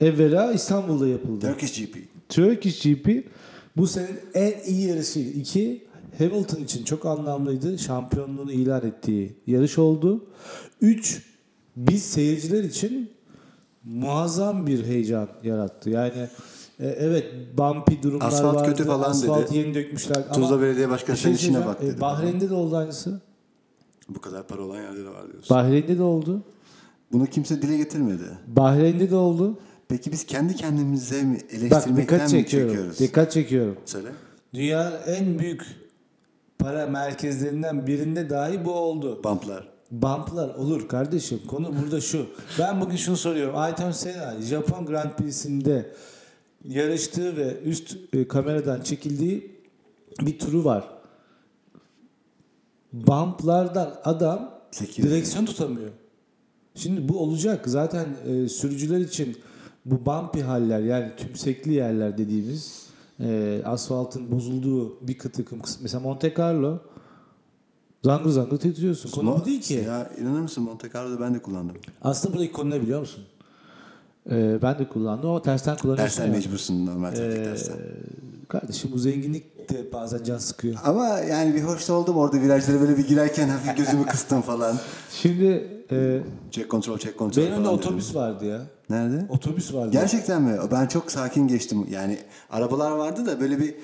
evvela 0.00 0.52
İstanbul'da 0.52 1.08
yapıldı. 1.08 1.46
Turkish 1.46 1.80
GP. 1.80 1.96
Turkish 2.28 2.82
GP 2.82 3.26
bu 3.76 3.86
senenin 3.86 4.20
en 4.34 4.54
iyi 4.66 4.88
yarışıydı. 4.88 5.30
İki, 5.30 5.86
Hamilton 6.18 6.60
için 6.60 6.84
çok 6.84 7.06
anlamlıydı. 7.06 7.78
Şampiyonluğunu 7.78 8.52
ilan 8.52 8.86
ettiği 8.86 9.36
yarış 9.46 9.78
oldu. 9.78 10.24
Üç, 10.80 11.22
biz 11.76 12.02
seyirciler 12.02 12.64
için 12.64 13.10
muazzam 13.84 14.66
bir 14.66 14.84
heyecan 14.86 15.28
yarattı. 15.42 15.90
Yani 15.90 16.28
e, 16.80 16.86
evet 16.86 17.26
bumpy 17.58 17.94
durumlar 18.02 18.26
Asfalt 18.26 18.54
vardı. 18.56 18.68
kötü 18.70 18.84
falan 18.84 19.10
Asfalt 19.10 19.48
dedi. 19.50 19.58
yeni 19.58 19.74
dökmüşler. 19.74 20.32
Tuzla 20.32 20.54
Ama 20.54 20.62
Belediye 20.62 20.88
Başkanı 20.90 21.16
bir 21.16 21.20
sen 21.20 21.28
şey 21.28 21.36
işine 21.36 21.66
bak 21.66 21.82
dedi. 21.82 21.94
E, 21.96 22.00
Bahreyn'de 22.00 22.50
de 22.50 22.54
oldu 22.54 22.76
aynısı. 22.76 23.20
Bu 24.08 24.20
kadar 24.20 24.46
para 24.46 24.62
olan 24.62 24.82
yerde 24.82 25.04
de 25.04 25.08
var 25.08 25.32
diyorsun. 25.32 25.56
Bahreyn'de 25.56 25.98
de 25.98 26.02
oldu. 26.02 26.42
Bunu 27.12 27.26
kimse 27.26 27.62
dile 27.62 27.76
getirmedi. 27.76 28.24
Bahreyn'de 28.46 29.10
de 29.10 29.16
oldu. 29.16 29.58
Peki 29.88 30.12
biz 30.12 30.26
kendi 30.26 30.56
kendimize 30.56 31.22
mi 31.22 31.34
Bak 31.34 31.52
eleştirmekten 31.52 31.96
dikkat 31.96 32.22
mi 32.22 32.28
çekiyorum. 32.38 32.70
çekiyoruz? 32.70 32.98
Dikkat 32.98 33.32
çekiyorum. 33.32 33.76
Söyle. 33.84 34.08
Dünyanın 34.54 34.96
en 35.06 35.38
büyük 35.38 35.66
para 36.62 36.86
merkezlerinden 36.86 37.86
birinde 37.86 38.30
dahi 38.30 38.64
bu 38.64 38.72
oldu. 38.72 39.20
Bumplar. 39.24 39.68
Bumplar 39.90 40.54
olur 40.54 40.88
kardeşim. 40.88 41.40
Konu 41.46 41.74
burada 41.82 42.00
şu. 42.00 42.26
Ben 42.58 42.80
bugün 42.80 42.96
şunu 42.96 43.16
soruyorum. 43.16 43.56
Ayton 43.56 43.90
Senna 43.90 44.40
Japon 44.42 44.86
Grand 44.86 45.10
Prix'sinde 45.10 45.92
yarıştığı 46.64 47.36
ve 47.36 47.60
üst 47.60 47.96
e, 48.12 48.28
kameradan 48.28 48.80
çekildiği 48.80 49.60
bir 50.20 50.38
turu 50.38 50.64
var. 50.64 50.88
Bumplardan 52.92 53.94
adam 54.04 54.60
Sekiyor. 54.70 55.08
direksiyon 55.08 55.44
tutamıyor. 55.46 55.90
Şimdi 56.74 57.08
bu 57.08 57.20
olacak. 57.20 57.64
Zaten 57.66 58.06
e, 58.26 58.48
sürücüler 58.48 59.00
için 59.00 59.36
bu 59.84 60.06
bumpy 60.06 60.40
haller 60.40 60.80
yani 60.80 61.12
tümsekli 61.16 61.72
yerler 61.72 62.18
dediğimiz 62.18 62.91
e, 63.20 63.60
asfaltın 63.64 64.30
bozulduğu 64.32 65.06
bir 65.08 65.18
takım 65.18 65.60
kısım. 65.60 65.80
Mesela 65.82 66.00
Monte 66.00 66.34
Carlo 66.38 66.78
zangır 68.04 68.30
zangır 68.30 68.58
titriyorsun. 68.58 69.10
Konu 69.10 69.40
bu 69.40 69.44
değil 69.44 69.60
ki. 69.62 69.74
Ya 69.74 70.10
inanır 70.20 70.40
mısın 70.40 70.64
Monte 70.64 70.90
Carlo'da 70.94 71.20
ben 71.20 71.34
de 71.34 71.42
kullandım. 71.42 71.76
Aslında 72.02 72.34
buradaki 72.34 72.52
konu 72.52 72.70
ne 72.70 72.82
biliyor 72.82 73.00
musun? 73.00 73.24
Ee, 74.30 74.58
ben 74.62 74.78
de 74.78 74.88
kullandım 74.88 75.30
ama 75.30 75.42
tersten 75.42 75.76
kullanıyorsun. 75.76 76.04
Dersten 76.18 76.26
ya. 76.26 76.32
mecbursun 76.38 76.86
normal 76.86 77.10
trafik 77.10 77.38
Ee, 77.38 77.44
dersten. 77.44 77.76
kardeşim 78.48 78.90
bu 78.92 78.98
zenginlik 78.98 79.70
de 79.70 79.92
bazen 79.92 80.24
can 80.24 80.38
sıkıyor. 80.38 80.74
Ama 80.84 81.06
yani 81.08 81.54
bir 81.54 81.62
hoş 81.62 81.88
da 81.88 81.92
oldum 81.92 82.16
orada 82.16 82.40
virajlara 82.40 82.80
böyle 82.80 82.96
bir 82.98 83.06
girerken 83.08 83.48
hafif 83.48 83.76
gözümü 83.76 84.06
kıstım 84.06 84.40
falan. 84.42 84.76
Şimdi 85.10 85.81
e, 85.94 86.22
Check 86.50 86.68
kontrol, 86.68 86.98
check 86.98 87.18
kontrol 87.18 87.42
benim 87.42 87.52
önümde 87.52 87.64
falan 87.68 87.78
dedim. 87.78 87.88
otobüs 87.88 88.14
vardı 88.14 88.44
ya. 88.44 88.60
Nerede? 88.90 89.26
Otobüs 89.28 89.74
vardı. 89.74 89.88
Gerçekten 89.92 90.42
mi? 90.42 90.58
Ben 90.72 90.86
çok 90.86 91.10
sakin 91.12 91.48
geçtim. 91.48 91.86
Yani 91.90 92.18
arabalar 92.50 92.90
vardı 92.90 93.26
da 93.26 93.40
böyle 93.40 93.58
bir 93.58 93.74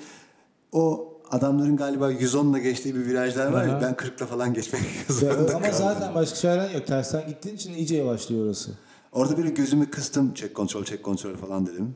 o 0.71 1.13
adamların 1.31 1.77
galiba 1.77 2.11
110'la 2.11 2.57
geçtiği 2.59 2.95
bir 2.95 3.05
virajlar 3.05 3.47
var 3.51 3.67
ya 3.67 3.79
ben 3.81 3.93
40'la 3.93 4.25
falan 4.25 4.53
geçmek 4.53 4.81
zorunda 5.09 5.55
ama 5.55 5.61
kaldım. 5.61 5.77
zaten 5.77 6.15
başka 6.15 6.35
çaren 6.35 6.71
yok. 6.73 6.87
Tersten 6.87 7.27
gittiğin 7.27 7.55
için 7.55 7.73
iyice 7.73 7.95
yavaşlıyor 7.95 8.45
orası. 8.45 8.71
Orada 9.11 9.37
böyle 9.37 9.49
gözümü 9.49 9.89
kıstım. 9.89 10.33
Check 10.33 10.55
kontrol, 10.55 10.83
check 10.83 11.03
kontrol 11.03 11.35
falan 11.35 11.65
dedim. 11.65 11.95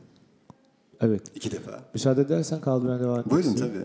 Evet. 1.00 1.22
İki 1.34 1.50
defa. 1.50 1.80
Müsaade 1.94 2.20
edersen 2.20 2.60
kaldıran 2.60 3.00
devam 3.00 3.18
etmek 3.20 3.32
Buyurun 3.32 3.54
tabii. 3.54 3.84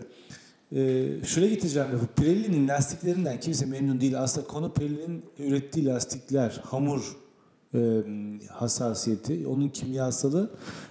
Ee, 0.76 1.08
şuraya 1.24 1.50
getireceğim 1.50 1.88
lafı. 1.92 2.06
Pirelli'nin 2.06 2.68
lastiklerinden 2.68 3.40
kimse 3.40 3.66
memnun 3.66 4.00
değil. 4.00 4.20
Aslında 4.20 4.46
konu 4.46 4.72
Pirelli'nin 4.72 5.24
ürettiği 5.38 5.86
lastikler, 5.86 6.60
hamur 6.64 7.16
e, 7.74 8.02
hassasiyeti, 8.48 9.46
onun 9.46 9.68
kimyasalı 9.68 10.50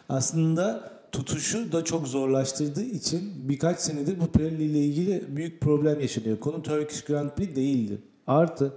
aslında 0.10 0.92
tutuşu 1.12 1.72
da 1.72 1.84
çok 1.84 2.08
zorlaştırdığı 2.08 2.84
için 2.84 3.22
birkaç 3.50 3.80
senedir 3.80 4.20
bu 4.20 4.28
Pirelli 4.28 4.64
ile 4.64 4.80
ilgili 4.80 5.24
büyük 5.36 5.62
problem 5.62 6.00
yaşanıyor. 6.00 6.40
Konu 6.40 6.64
Turkish 6.64 7.04
Grand 7.04 7.30
Prix 7.30 7.56
değildi. 7.56 7.98
Artı 8.28 8.74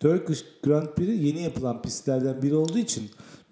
Turkish 0.00 0.44
Grand 0.62 0.88
Prix 0.88 1.22
yeni 1.22 1.42
yapılan 1.42 1.82
pistlerden 1.82 2.42
biri 2.42 2.54
olduğu 2.54 2.78
için 2.78 3.10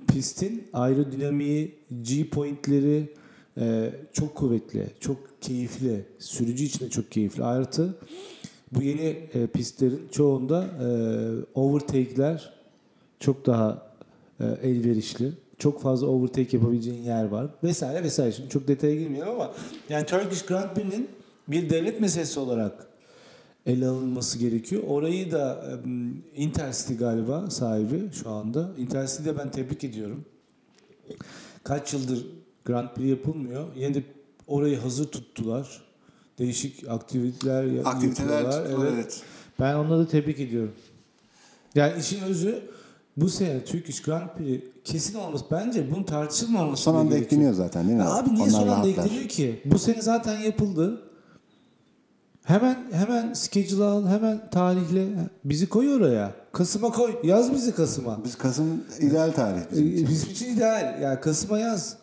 pistin 0.09 0.69
aerodinamiği, 0.73 1.79
G-pointleri 2.03 3.15
e, 3.59 3.91
çok 4.13 4.35
kuvvetli, 4.35 4.87
çok 5.01 5.17
keyifli. 5.41 6.05
Sürücü 6.19 6.65
için 6.65 6.87
de 6.87 6.91
çok 6.91 7.11
keyifli. 7.11 7.45
Artı 7.45 7.95
bu 8.73 8.83
yeni 8.83 9.29
e, 9.35 9.47
pistlerin 9.47 10.09
çoğunda 10.13 10.65
e, 10.65 10.89
overtake'ler 11.55 12.53
çok 13.21 13.47
daha 13.47 13.93
e, 14.41 14.45
elverişli. 14.45 15.33
Çok 15.59 15.83
fazla 15.83 16.07
overtake 16.07 16.57
yapabileceğin 16.57 17.03
yer 17.03 17.25
var. 17.25 17.47
Vesaire 17.65 18.05
vesaire. 18.05 18.33
Şimdi 18.33 18.49
çok 18.49 18.69
detaya 18.69 18.95
girmeyelim 18.95 19.29
ama 19.29 19.53
yani 19.89 20.07
Turkish 20.07 20.47
Grand 20.47 20.75
Prix'nin 20.75 21.09
bir 21.49 21.71
devlet 21.71 22.01
meselesi 22.01 22.41
olarak 22.41 22.87
ele 23.67 23.87
alınması 23.87 24.39
gerekiyor. 24.39 24.83
Orayı 24.89 25.33
da 25.33 25.65
em, 25.85 26.23
Intercity 26.37 26.95
galiba 26.95 27.51
sahibi 27.51 28.13
şu 28.13 28.31
anda. 28.31 28.71
Intercity'de 28.79 29.39
ben 29.39 29.51
tebrik 29.51 29.85
ediyorum. 29.85 30.25
Kaç 31.65 31.93
yıldır 31.93 32.27
Grand 32.65 32.89
Prix 32.95 33.09
yapılmıyor. 33.11 33.65
Yine 33.77 33.95
de 33.95 34.03
orayı 34.47 34.79
hazır 34.81 35.05
tuttular. 35.07 35.81
Değişik 36.39 36.89
aktiviteler 36.89 37.85
Aktiviteler 37.85 38.43
yapıyorlar. 38.43 38.65
tuttular, 38.69 38.93
evet. 38.95 39.23
Ben 39.61 39.75
onları 39.75 40.01
da 40.01 40.09
tebrik 40.09 40.41
ediyorum. 40.41 40.73
Yani 41.75 41.93
işin 42.01 42.23
özü 42.23 42.63
bu 43.17 43.29
sene 43.29 43.65
Turkish 43.65 44.03
Grand 44.03 44.29
Prix 44.39 44.63
kesin 44.85 45.19
olması 45.19 45.45
bence 45.51 45.91
bunun 45.91 46.03
tartışılmaması 46.03 46.83
Son 46.83 46.95
anda 46.95 47.17
ekleniyor 47.17 47.53
zaten 47.55 47.87
değil 47.87 47.97
mi? 47.99 48.03
Ya 48.05 48.11
abi 48.15 48.31
niye 48.35 48.43
Onlar 48.43 48.51
son 48.53 48.69
anda 48.69 48.89
ekleniyor 48.89 49.29
ki? 49.29 49.63
Bu 49.65 49.79
sene 49.79 50.03
zaten 50.03 50.41
yapıldı. 50.41 51.03
Hemen 52.45 52.79
hemen 52.93 53.33
schedule 53.33 53.85
al, 53.85 54.07
hemen 54.09 54.51
tarihle 54.51 55.07
bizi 55.45 55.69
koy 55.69 55.95
oraya. 55.95 56.33
Kasım'a 56.53 56.91
koy. 56.93 57.17
Yaz 57.25 57.53
bizi 57.53 57.75
Kasım'a. 57.75 58.25
Biz 58.25 58.39
Kasım 58.39 58.85
ideal 59.01 59.33
tarih 59.33 59.61
bizim 59.73 59.87
için. 59.93 60.07
Ee, 60.07 60.09
Bizim 60.09 60.31
için 60.31 60.57
ideal. 60.57 61.01
Ya 61.03 61.21
Kasım'a 61.21 61.59
yaz. 61.59 61.97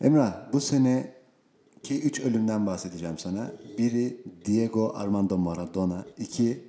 Emrah 0.00 0.52
bu 0.52 0.60
sene 0.60 1.14
ki 1.82 2.00
3 2.00 2.20
ölümden 2.20 2.66
bahsedeceğim 2.66 3.18
sana. 3.18 3.52
Biri 3.78 4.16
Diego 4.44 4.92
Armando 4.94 5.38
Maradona. 5.38 6.04
iki 6.18 6.64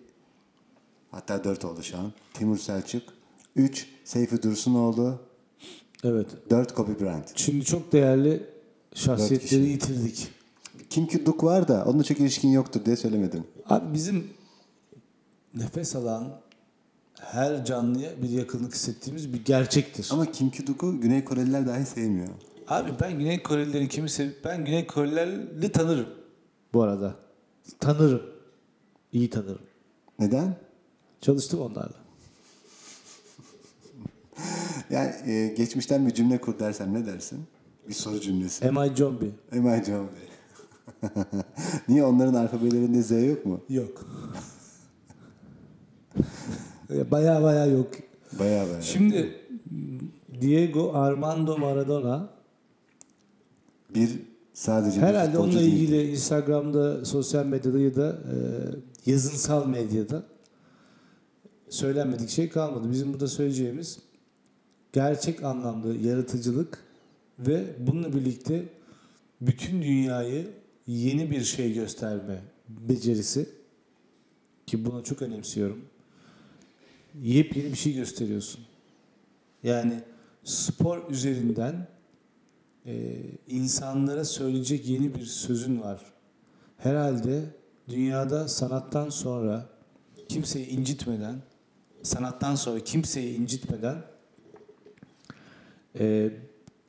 hatta 1.11 1.43
4 1.43 1.65
oldu 1.65 1.83
şu 1.83 1.97
an. 1.97 2.13
Timur 2.33 2.57
Selçuk. 2.57 3.03
3 3.55 3.87
Seyfi 4.03 4.43
Dursunoğlu. 4.43 5.19
Evet. 6.03 6.27
4 6.49 6.73
Kobe 6.73 6.99
Bryant. 6.99 7.31
Şimdi 7.35 7.65
çok 7.65 7.91
değerli 7.91 8.43
şahsiyetleri 8.93 9.69
yitirdik. 9.69 10.27
Kim 10.89 11.07
ki 11.07 11.25
Duk 11.25 11.43
var 11.43 11.67
da 11.67 11.85
onunla 11.85 12.03
çok 12.03 12.19
ilişkin 12.19 12.49
yoktur 12.49 12.85
diye 12.85 12.95
söylemedim. 12.95 13.43
Abi 13.69 13.93
bizim 13.93 14.29
nefes 15.55 15.95
alan 15.95 16.41
her 17.19 17.65
canlıya 17.65 18.21
bir 18.21 18.29
yakınlık 18.29 18.75
hissettiğimiz 18.75 19.33
bir 19.33 19.45
gerçektir. 19.45 20.09
Ama 20.11 20.31
Kim 20.31 20.49
ki 20.49 20.67
Duk'u 20.67 21.01
Güney 21.01 21.23
Koreliler 21.23 21.67
dahi 21.67 21.85
sevmiyor. 21.85 22.29
Abi 22.71 22.91
ben 23.01 23.19
Güney 23.19 23.43
Korelileri 23.43 23.89
kimi 23.89 24.09
sev 24.09 24.29
ben 24.43 24.65
Güney 24.65 24.87
Korelileri 24.87 25.71
tanırım. 25.71 26.07
Bu 26.73 26.81
arada. 26.81 27.15
Tanırım. 27.79 28.21
İyi 29.13 29.29
tanırım. 29.29 29.61
Neden? 30.19 30.55
Çalıştım 31.21 31.61
onlarla. 31.61 31.93
Yani 34.89 35.31
e, 35.31 35.47
geçmişten 35.47 36.07
bir 36.07 36.13
cümle 36.13 36.41
kur 36.41 36.59
dersen 36.59 36.93
ne 36.93 37.05
dersin? 37.05 37.39
Bir 37.87 37.93
soru 37.93 38.19
cümlesi. 38.19 38.69
Am 38.69 38.83
I 38.83 38.95
Zombie? 38.95 39.31
Am 39.51 39.67
I 39.67 39.83
Bey? 39.87 41.09
Niye 41.87 42.03
onların 42.03 42.33
alfabelerinde 42.33 43.01
Z 43.01 43.11
yok 43.11 43.45
mu? 43.45 43.61
Yok. 43.69 44.05
baya 47.11 47.43
baya 47.43 47.65
yok. 47.65 47.87
Bayağı 48.39 48.67
bayağı. 48.67 48.83
Şimdi 48.83 49.35
Diego 50.41 50.93
Armando 50.93 51.57
Maradona 51.57 52.40
Bir 53.95 54.09
sadece 54.53 54.97
bir 54.97 55.05
herhalde 55.05 55.31
futbolcu 55.31 55.49
onunla 55.49 55.59
değil. 55.59 55.73
ilgili 55.73 56.11
Instagram'da, 56.11 57.05
sosyal 57.05 57.45
medyada 57.45 57.79
ya 57.79 57.95
da 57.95 58.09
e, 58.09 58.35
yazınsal 59.11 59.67
medyada 59.67 60.23
söylenmedik 61.69 62.29
şey 62.29 62.49
kalmadı. 62.49 62.91
Bizim 62.91 63.13
burada 63.13 63.27
söyleyeceğimiz 63.27 63.99
gerçek 64.93 65.43
anlamda 65.43 65.93
yaratıcılık 65.93 66.83
ve 67.39 67.65
bununla 67.79 68.13
birlikte 68.13 68.63
bütün 69.41 69.81
dünyayı 69.81 70.47
yeni 70.87 71.31
bir 71.31 71.43
şey 71.43 71.73
gösterme 71.73 72.41
becerisi 72.69 73.49
ki 74.67 74.85
buna 74.85 75.03
çok 75.03 75.21
önemsiyorum. 75.21 75.85
Yepyeni 77.21 77.71
bir 77.71 77.77
şey 77.77 77.93
gösteriyorsun. 77.93 78.61
Yani 79.63 79.93
spor 80.43 81.09
üzerinden 81.09 81.87
e, 82.85 83.15
insanlara 83.47 84.25
söyleyecek 84.25 84.87
yeni 84.87 85.15
bir 85.15 85.25
sözün 85.25 85.81
var. 85.81 86.01
Herhalde 86.77 87.41
dünyada 87.89 88.47
sanattan 88.47 89.09
sonra 89.09 89.69
kimseyi 90.29 90.67
incitmeden, 90.67 91.41
sanattan 92.03 92.55
sonra 92.55 92.79
kimseyi 92.79 93.37
incitmeden 93.37 94.03
e, 95.99 96.31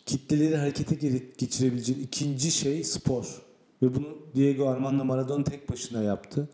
kitleleri 0.07 0.57
harekete 0.57 0.95
ge- 0.95 1.37
geçirebileceğin 1.39 2.01
ikinci 2.01 2.51
şey 2.51 2.85
spor. 2.85 3.43
Ve 3.83 3.95
bunu 3.95 4.19
Diego 4.35 4.69
Armando 4.69 5.05
Maradona 5.05 5.45
tek 5.45 5.71
başına 5.71 6.03
yaptı. 6.03 6.49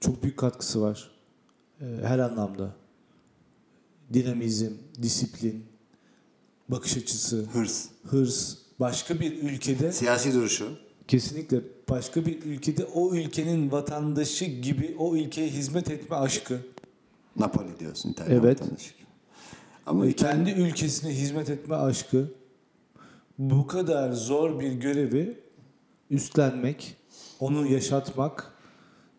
Çok 0.00 0.22
büyük 0.22 0.36
katkısı 0.38 0.80
var. 0.82 1.10
E, 1.80 1.84
her 2.02 2.18
anlamda. 2.18 2.74
Dinamizm, 4.12 4.72
disiplin, 5.02 5.64
bakış 6.70 6.96
açısı, 6.96 7.46
Hırs. 7.52 7.86
hırs. 8.10 8.54
Başka 8.80 9.20
bir 9.20 9.42
ülkede 9.42 9.92
Siyasi 9.92 10.34
duruşu. 10.34 10.78
kesinlikle 11.08 11.60
başka 11.88 12.26
bir 12.26 12.42
ülkede 12.42 12.84
o 12.84 13.14
ülkenin 13.14 13.72
vatandaşı 13.72 14.44
gibi 14.44 14.96
o 14.98 15.16
ülkeye 15.16 15.48
hizmet 15.48 15.90
etme 15.90 16.16
aşkı. 16.16 16.60
Napoli 17.36 17.78
diyorsun 17.78 18.10
İtalyan 18.10 18.40
Evet. 18.44 18.60
vatandaşı. 18.60 18.90
Ama 19.86 20.06
İtalyan- 20.06 20.44
kendi 20.44 20.60
ülkesine 20.60 21.10
hizmet 21.14 21.50
etme 21.50 21.74
aşkı 21.74 22.30
bu 23.38 23.66
kadar 23.66 24.12
zor 24.12 24.60
bir 24.60 24.72
görevi 24.72 25.40
üstlenmek, 26.10 26.96
onu 27.40 27.66
yaşatmak, 27.66 28.52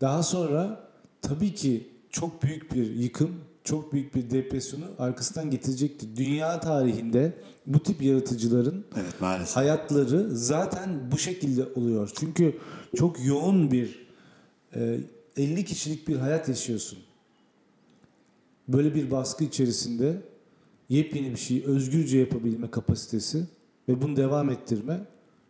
daha 0.01 0.23
sonra 0.23 0.89
tabii 1.21 1.53
ki 1.55 1.89
çok 2.09 2.43
büyük 2.43 2.73
bir 2.73 2.95
yıkım, 2.95 3.35
çok 3.63 3.93
büyük 3.93 4.15
bir 4.15 4.29
depresyonu 4.29 4.85
arkasından 4.99 5.49
getirecektir. 5.49 6.15
Dünya 6.15 6.59
tarihinde 6.59 7.33
bu 7.65 7.83
tip 7.83 8.01
yaratıcıların 8.01 8.85
Evet 8.95 9.21
maalesef. 9.21 9.55
hayatları 9.55 10.29
zaten 10.35 11.11
bu 11.11 11.17
şekilde 11.17 11.65
oluyor. 11.75 12.11
Çünkü 12.15 12.57
çok 12.95 13.25
yoğun 13.25 13.71
bir 13.71 14.07
e, 14.75 14.99
50 15.37 15.65
kişilik 15.65 16.07
bir 16.07 16.15
hayat 16.15 16.49
yaşıyorsun. 16.49 16.99
Böyle 18.67 18.95
bir 18.95 19.11
baskı 19.11 19.43
içerisinde 19.43 20.21
yepyeni 20.89 21.31
bir 21.31 21.39
şeyi 21.39 21.65
özgürce 21.65 22.17
yapabilme 22.17 22.71
kapasitesi 22.71 23.43
ve 23.89 24.01
bunu 24.01 24.15
devam 24.15 24.49
ettirme 24.49 25.01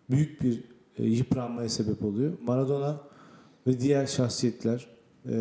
büyük 0.10 0.41
bir 0.41 0.63
e, 0.98 1.03
yıpranmaya 1.03 1.70
sebep 1.70 2.03
oluyor. 2.06 2.34
Maradona 2.41 3.01
ve 3.68 3.80
diğer 3.80 4.06
şahsiyetler 4.06 4.88
e, 5.29 5.31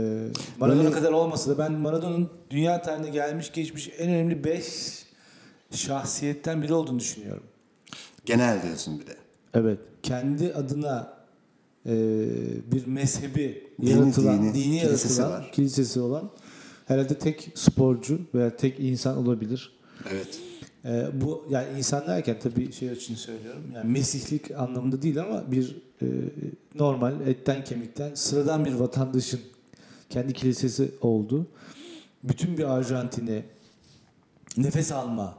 Maradona 0.58 0.84
Böyle- 0.84 0.94
kadar 0.94 1.12
olmasa 1.12 1.50
da 1.50 1.58
ben 1.58 1.72
Maradona'nın 1.72 2.28
dünya 2.50 2.82
tarihine 2.82 3.10
gelmiş 3.10 3.52
geçmiş 3.52 3.90
en 3.98 4.08
önemli 4.08 4.44
5 4.44 4.66
şahsiyetten 5.70 6.62
biri 6.62 6.74
olduğunu 6.74 6.98
düşünüyorum. 6.98 7.42
Genel 8.24 8.62
diyorsun 8.62 9.00
bir 9.00 9.06
de. 9.06 9.16
Evet. 9.54 9.78
Kendi 10.02 10.54
adına 10.54 11.20
e, 11.86 11.92
bir 12.72 12.86
mezhebi 12.86 13.70
Dini, 13.80 13.90
yaratılan, 13.90 14.42
dini, 14.42 14.54
dini, 14.54 14.80
kilisesi 14.80 15.20
yaratılan, 15.20 15.30
var. 15.42 15.52
kilisesi 15.52 16.00
olan 16.00 16.30
herhalde 16.86 17.14
tek 17.18 17.48
sporcu 17.54 18.20
veya 18.34 18.56
tek 18.56 18.80
insan 18.80 19.16
olabilir. 19.16 19.72
Evet. 20.10 20.38
E, 20.84 21.20
bu 21.20 21.46
yani 21.50 21.66
insan 21.78 22.06
derken 22.06 22.36
tabii 22.42 22.72
şey 22.72 22.92
için 22.92 23.14
söylüyorum. 23.14 23.62
Yani 23.74 23.90
mesihlik 23.92 24.50
anlamında 24.50 25.02
değil 25.02 25.20
ama 25.22 25.52
bir 25.52 25.76
e, 26.02 26.06
normal 26.74 27.20
etten 27.26 27.64
kemikten 27.64 28.14
sıradan 28.14 28.64
bir 28.64 28.72
vatandaşın 28.72 29.40
kendi 30.10 30.32
kilisesi 30.32 30.90
oldu. 31.00 31.46
Bütün 32.24 32.58
bir 32.58 32.64
Arjantin'e 32.64 33.42
nefes 34.56 34.92
alma 34.92 35.38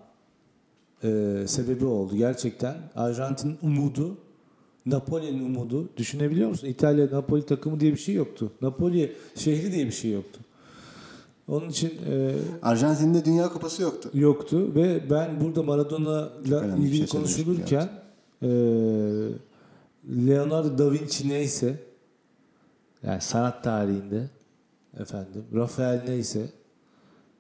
e, 1.04 1.44
sebebi 1.48 1.86
oldu 1.86 2.16
gerçekten. 2.16 2.76
Arjantin'in 2.96 3.58
umudu, 3.62 4.18
Napoli'nin 4.86 5.46
umudu. 5.46 5.90
Düşünebiliyor 5.98 6.50
musun? 6.50 6.68
İtalya 6.68 7.08
Napoli 7.12 7.46
takımı 7.46 7.80
diye 7.80 7.92
bir 7.92 7.98
şey 7.98 8.16
yoktu. 8.16 8.52
Napoli 8.62 9.16
şehri 9.36 9.72
diye 9.72 9.86
bir 9.86 9.92
şey 9.92 10.12
yoktu. 10.12 10.40
Onun 11.48 11.70
için 11.70 11.90
e, 12.12 12.36
Arjantin'de 12.62 13.26
Dünya 13.26 13.50
Kupası 13.50 13.82
yoktu. 13.82 14.10
yoktu 14.14 14.76
ve 14.76 15.10
ben 15.10 15.42
burada 15.42 15.64
Maradona'la 15.64 16.78
ilgili 16.78 16.98
şey 16.98 17.08
konuşulurken 17.08 17.90
e, 18.42 18.48
Leonardo 20.28 20.78
da 20.78 20.92
Vinci 20.92 21.30
neyse 21.30 21.76
yani 23.04 23.22
sanat 23.22 23.64
tarihinde 23.64 24.30
efendim 25.00 25.46
Rafael 25.54 26.04
neyse 26.08 26.50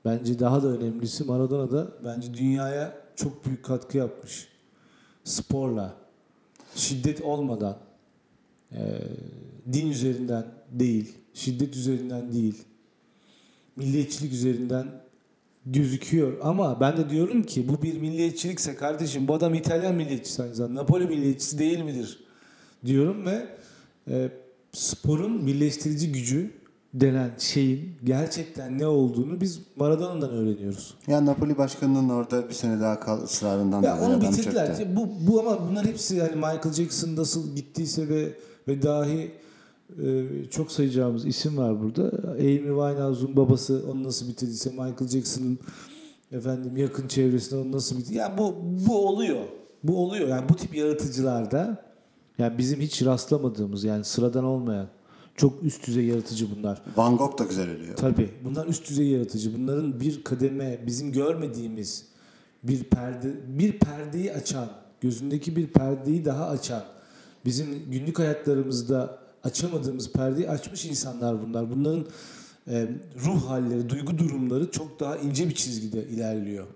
bence 0.05 0.39
daha 0.39 0.63
da 0.63 0.67
önemlisi 0.67 1.23
Maradona 1.23 1.71
da 1.71 1.91
bence 2.05 2.33
dünyaya 2.33 2.97
çok 3.15 3.45
büyük 3.45 3.65
katkı 3.65 3.97
yapmış. 3.97 4.47
Sporla 5.23 5.93
şiddet 6.75 7.21
olmadan 7.21 7.77
e, 8.71 8.79
din 9.73 9.91
üzerinden 9.91 10.45
değil, 10.71 11.17
şiddet 11.33 11.75
üzerinden 11.75 12.33
değil, 12.33 12.63
milliyetçilik 13.75 14.33
üzerinden 14.33 14.87
gözüküyor. 15.65 16.37
Ama 16.41 16.79
ben 16.79 16.97
de 16.97 17.09
diyorum 17.09 17.43
ki 17.43 17.67
bu 17.69 17.81
bir 17.81 17.97
milliyetçilikse 17.99 18.75
kardeşim 18.75 19.27
bu 19.27 19.33
adam 19.33 19.53
İtalyan 19.53 19.95
milliyetçisi 19.95 20.43
aynı 20.43 20.55
zamanda. 20.55 20.81
Napoli 20.81 21.05
milliyetçisi 21.05 21.59
değil 21.59 21.79
midir? 21.81 22.19
Diyorum 22.85 23.25
ve 23.25 23.47
e, 24.07 24.29
sporun 24.71 25.47
birleştirici 25.47 26.11
gücü 26.11 26.60
denen 26.93 27.31
şeyin 27.37 27.95
gerçekten 28.03 28.79
ne 28.79 28.87
olduğunu 28.87 29.41
biz 29.41 29.59
Maradona'dan 29.75 30.29
öğreniyoruz. 30.29 30.93
Ya 31.07 31.25
Napoli 31.25 31.57
başkanının 31.57 32.09
orada 32.09 32.49
bir 32.49 32.53
sene 32.53 32.81
daha 32.81 32.99
kal 32.99 33.21
ısrarından 33.21 33.81
Ya 33.83 34.01
onu 34.01 34.21
bitirdiler. 34.21 34.67
çöktü. 34.67 34.95
Bu, 34.95 35.09
bu 35.27 35.39
ama 35.39 35.69
bunlar 35.69 35.85
hepsi 35.85 36.15
yani 36.15 36.35
Michael 36.35 36.73
Jackson 36.73 37.15
nasıl 37.15 37.55
gittiyse 37.55 38.09
ve 38.09 38.33
ve 38.67 38.81
dahi 38.81 39.31
e, 40.03 40.25
çok 40.51 40.71
sayacağımız 40.71 41.25
isim 41.25 41.57
var 41.57 41.81
burada. 41.81 42.11
Amy 42.31 42.57
Winehouse'un 42.57 43.35
babası 43.35 43.83
onu 43.91 44.03
nasıl 44.03 44.27
bitirdiyse 44.27 44.69
Michael 44.69 45.07
Jackson'ın 45.07 45.59
efendim 46.31 46.77
yakın 46.77 47.07
çevresinde 47.07 47.59
onu 47.59 47.71
nasıl 47.71 47.97
bitirdi. 47.97 48.17
Yani 48.17 48.37
bu 48.37 48.55
bu 48.87 49.07
oluyor. 49.07 49.39
Bu 49.83 50.03
oluyor. 50.05 50.27
Yani 50.27 50.49
bu 50.49 50.55
tip 50.55 50.75
yaratıcılarda 50.75 51.83
yani 52.37 52.57
bizim 52.57 52.79
hiç 52.79 53.05
rastlamadığımız 53.05 53.83
yani 53.83 54.03
sıradan 54.03 54.43
olmayan 54.43 54.87
çok 55.35 55.63
üst 55.63 55.87
düzey 55.87 56.05
yaratıcı 56.05 56.47
bunlar. 56.55 56.81
Van 56.97 57.17
Gogh 57.17 57.37
da 57.39 57.43
güzel 57.43 57.69
ölüyor. 57.69 57.95
Tabii. 57.95 58.29
Bunlar 58.43 58.67
üst 58.67 58.89
düzey 58.89 59.07
yaratıcı. 59.07 59.57
Bunların 59.57 59.99
bir 59.99 60.23
kademe, 60.23 60.79
bizim 60.87 61.11
görmediğimiz 61.11 62.05
bir 62.63 62.83
perde, 62.83 63.33
bir 63.59 63.79
perdeyi 63.79 64.33
açan, 64.33 64.67
gözündeki 65.01 65.55
bir 65.55 65.67
perdeyi 65.67 66.25
daha 66.25 66.47
açan, 66.47 66.83
bizim 67.45 67.91
günlük 67.91 68.19
hayatlarımızda 68.19 69.19
açamadığımız 69.43 70.11
perdeyi 70.11 70.49
açmış 70.49 70.85
insanlar 70.85 71.41
bunlar. 71.41 71.71
Bunların 71.71 72.05
e, 72.67 72.87
ruh 73.25 73.49
halleri, 73.49 73.89
duygu 73.89 74.17
durumları 74.17 74.71
çok 74.71 74.99
daha 74.99 75.17
ince 75.17 75.49
bir 75.49 75.55
çizgide 75.55 76.03
ilerliyor. 76.07 76.67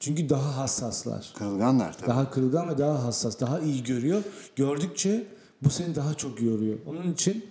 Çünkü 0.00 0.28
daha 0.28 0.56
hassaslar. 0.56 1.32
Kırılganlar 1.38 1.98
tabii. 1.98 2.08
Daha 2.08 2.30
kırılgan 2.30 2.68
ve 2.68 2.78
daha 2.78 3.04
hassas, 3.04 3.40
daha 3.40 3.60
iyi 3.60 3.82
görüyor. 3.82 4.22
Gördükçe 4.56 5.26
bu 5.62 5.70
seni 5.70 5.94
daha 5.94 6.14
çok 6.14 6.42
yoruyor. 6.42 6.78
Onun 6.86 7.12
için 7.12 7.44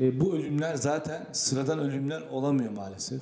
e, 0.00 0.20
bu 0.20 0.34
ölümler 0.34 0.74
zaten 0.74 1.26
sıradan 1.32 1.78
ölümler 1.78 2.22
olamıyor 2.30 2.70
maalesef. 2.72 3.20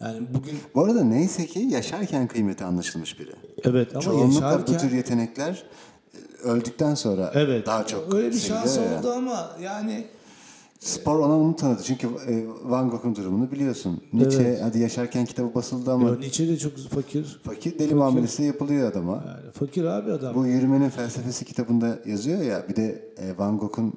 Yani 0.00 0.20
bugün 0.34 0.58
Bu 0.74 0.84
arada 0.84 1.04
neyse 1.04 1.46
ki 1.46 1.58
yaşarken 1.58 2.28
kıymeti 2.28 2.64
anlaşılmış 2.64 3.20
biri. 3.20 3.32
evet 3.64 3.92
ama 3.92 4.00
Çoğunlukla 4.00 4.46
yaşarken 4.46 4.74
bu 4.74 4.78
tür 4.80 4.92
yetenekler 4.92 5.62
e, 6.14 6.42
öldükten 6.48 6.94
sonra 6.94 7.30
evet 7.34 7.66
daha 7.66 7.86
çok 7.86 8.14
öyle 8.14 8.30
bir 8.30 8.38
şans 8.38 8.76
ya. 8.76 8.98
oldu 8.98 9.12
ama 9.12 9.50
yani 9.62 10.06
Spor 10.80 11.18
ona 11.18 11.36
onu 11.38 11.56
tanıdı. 11.56 11.82
Çünkü 11.84 12.06
e, 12.06 12.44
Van 12.64 12.90
Gogh'un 12.90 13.16
durumunu 13.16 13.50
biliyorsun. 13.52 14.00
Nietzsche 14.12 14.42
Evet. 14.42 14.60
hadi 14.62 14.78
yaşarken 14.78 15.24
kitabı 15.24 15.54
basıldı 15.54 15.92
ama 15.92 16.08
ya 16.08 16.14
Nietzsche 16.14 16.48
de 16.48 16.58
çok 16.58 16.78
fakir. 16.78 17.40
fakir 17.44 17.78
deli 17.78 17.94
muamelesi 17.94 18.42
yapılıyor 18.42 18.90
adama. 18.92 19.12
Yani 19.26 19.52
fakir 19.52 19.84
abi 19.84 20.12
adam. 20.12 20.34
Bu 20.34 20.46
yürümenin 20.46 20.88
felsefesi 20.88 21.44
kitabında 21.44 21.98
yazıyor 22.06 22.42
ya 22.42 22.68
bir 22.68 22.76
de 22.76 23.12
e, 23.16 23.38
Van 23.38 23.58
Gogh'un 23.58 23.92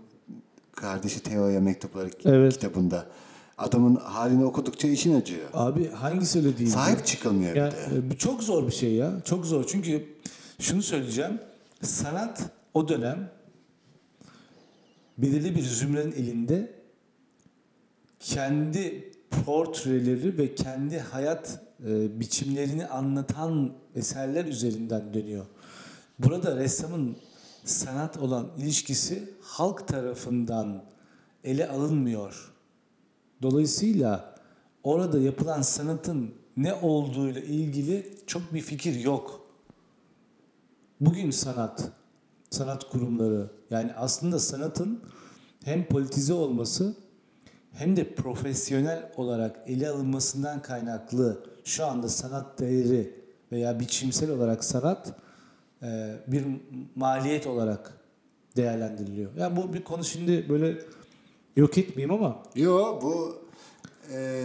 kardeşi 0.82 1.24
Theo'ya 1.24 1.62
mektupları 1.62 2.10
Evet. 2.26 2.54
kitabında. 2.54 3.06
Adamın 3.58 3.96
halini 3.96 4.46
okudukça 4.46 4.88
için 4.88 5.22
acıyor. 5.22 5.50
Abi 5.54 5.90
hangisi 5.90 6.40
öyle 6.40 6.58
değil? 6.58 6.70
Sahip 6.70 7.06
çıkılmıyor 7.06 7.56
Yani 7.56 7.74
bir 8.02 8.10
de. 8.10 8.14
e, 8.16 8.18
çok 8.18 8.44
zor 8.44 8.68
bir 8.68 8.72
şey 8.72 8.94
ya. 8.94 9.12
Çok 9.26 9.46
zor. 9.46 9.64
Çünkü 9.68 10.06
şunu 10.60 10.82
söyleyeceğim. 10.84 11.40
Sanat 11.82 12.42
o 12.74 12.88
dönem 12.88 13.30
belirli 15.18 15.56
bir 15.56 15.62
zümrenin 15.62 16.12
elinde 16.12 16.72
kendi 18.20 19.12
portreleri 19.46 20.38
ve 20.38 20.56
kendi 20.56 21.00
hayat 21.00 21.60
e, 21.88 22.20
biçimlerini 22.20 22.88
anlatan 22.88 23.72
eserler 23.96 24.46
üzerinden 24.46 25.14
dönüyor. 25.14 25.46
Burada 26.20 26.56
ressamın 26.56 27.16
sanat 27.64 28.18
olan 28.18 28.48
ilişkisi 28.58 29.34
halk 29.42 29.88
tarafından 29.88 30.84
ele 31.44 31.70
alınmıyor. 31.70 32.54
Dolayısıyla 33.42 34.36
orada 34.84 35.20
yapılan 35.20 35.62
sanatın 35.62 36.34
ne 36.58 36.74
olduğuyla 36.74 37.42
ilgili 37.42 38.18
çok 38.28 38.54
bir 38.54 38.62
fikir 38.62 39.00
yok. 39.00 39.48
Bugün 41.02 41.32
sanat, 41.32 41.92
sanat 42.50 42.90
kurumları 42.90 43.52
yani 43.70 43.94
aslında 43.94 44.40
sanatın 44.40 45.04
hem 45.64 45.86
politize 45.86 46.34
olması 46.34 46.96
hem 47.72 47.96
de 47.96 48.16
profesyonel 48.16 49.12
olarak 49.18 49.60
ele 49.68 49.90
alınmasından 49.90 50.62
kaynaklı 50.62 51.44
şu 51.64 51.86
anda 51.86 52.10
sanat 52.10 52.60
değeri 52.60 53.22
veya 53.52 53.80
biçimsel 53.80 54.30
olarak 54.32 54.64
sanat 54.64 55.14
bir 56.28 56.44
maliyet 56.96 57.48
olarak 57.48 57.94
değerlendiriliyor. 58.56 59.32
Yani 59.38 59.56
bu 59.56 59.74
bir 59.74 59.84
konu 59.84 60.04
şimdi 60.04 60.50
böyle 60.50 60.78
yok 61.56 61.78
etmeyeyim 61.78 62.14
ama 62.14 62.44
Yo 62.56 63.00
bu 63.02 63.36
e, 64.14 64.44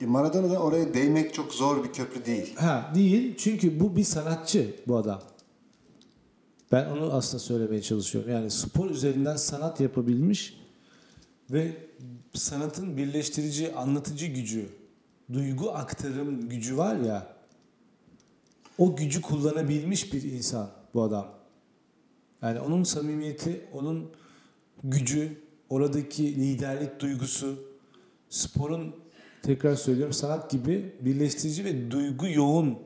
Maradona'da 0.00 0.58
oraya 0.58 0.94
değmek 0.94 1.34
çok 1.34 1.54
zor 1.54 1.84
bir 1.84 1.92
köprü 1.92 2.24
değil. 2.24 2.56
ha 2.56 2.92
değil 2.94 3.34
çünkü 3.38 3.80
bu 3.80 3.96
bir 3.96 4.04
sanatçı 4.04 4.74
bu 4.86 4.96
adam. 4.96 5.22
Ben 6.72 6.86
onu 6.86 7.12
aslında 7.12 7.38
söylemeye 7.38 7.82
çalışıyorum. 7.82 8.30
Yani 8.30 8.50
spor 8.50 8.90
üzerinden 8.90 9.36
sanat 9.36 9.80
yapabilmiş 9.80 10.60
ve 11.50 11.76
sanatın 12.34 12.96
birleştirici, 12.96 13.74
anlatıcı 13.74 14.26
gücü, 14.26 14.68
duygu 15.32 15.70
aktarım 15.70 16.48
gücü 16.48 16.76
var 16.76 16.96
ya 16.96 17.35
o 18.78 18.96
gücü 18.96 19.22
kullanabilmiş 19.22 20.12
bir 20.12 20.22
insan 20.22 20.70
bu 20.94 21.02
adam. 21.02 21.28
Yani 22.42 22.60
onun 22.60 22.82
samimiyeti, 22.84 23.64
onun 23.72 24.10
gücü, 24.84 25.38
oradaki 25.70 26.36
liderlik 26.36 27.00
duygusu, 27.00 27.58
sporun 28.28 28.94
tekrar 29.42 29.74
söylüyorum 29.74 30.12
sanat 30.12 30.50
gibi 30.50 30.92
birleştirici 31.00 31.64
ve 31.64 31.90
duygu 31.90 32.28
yoğun 32.28 32.78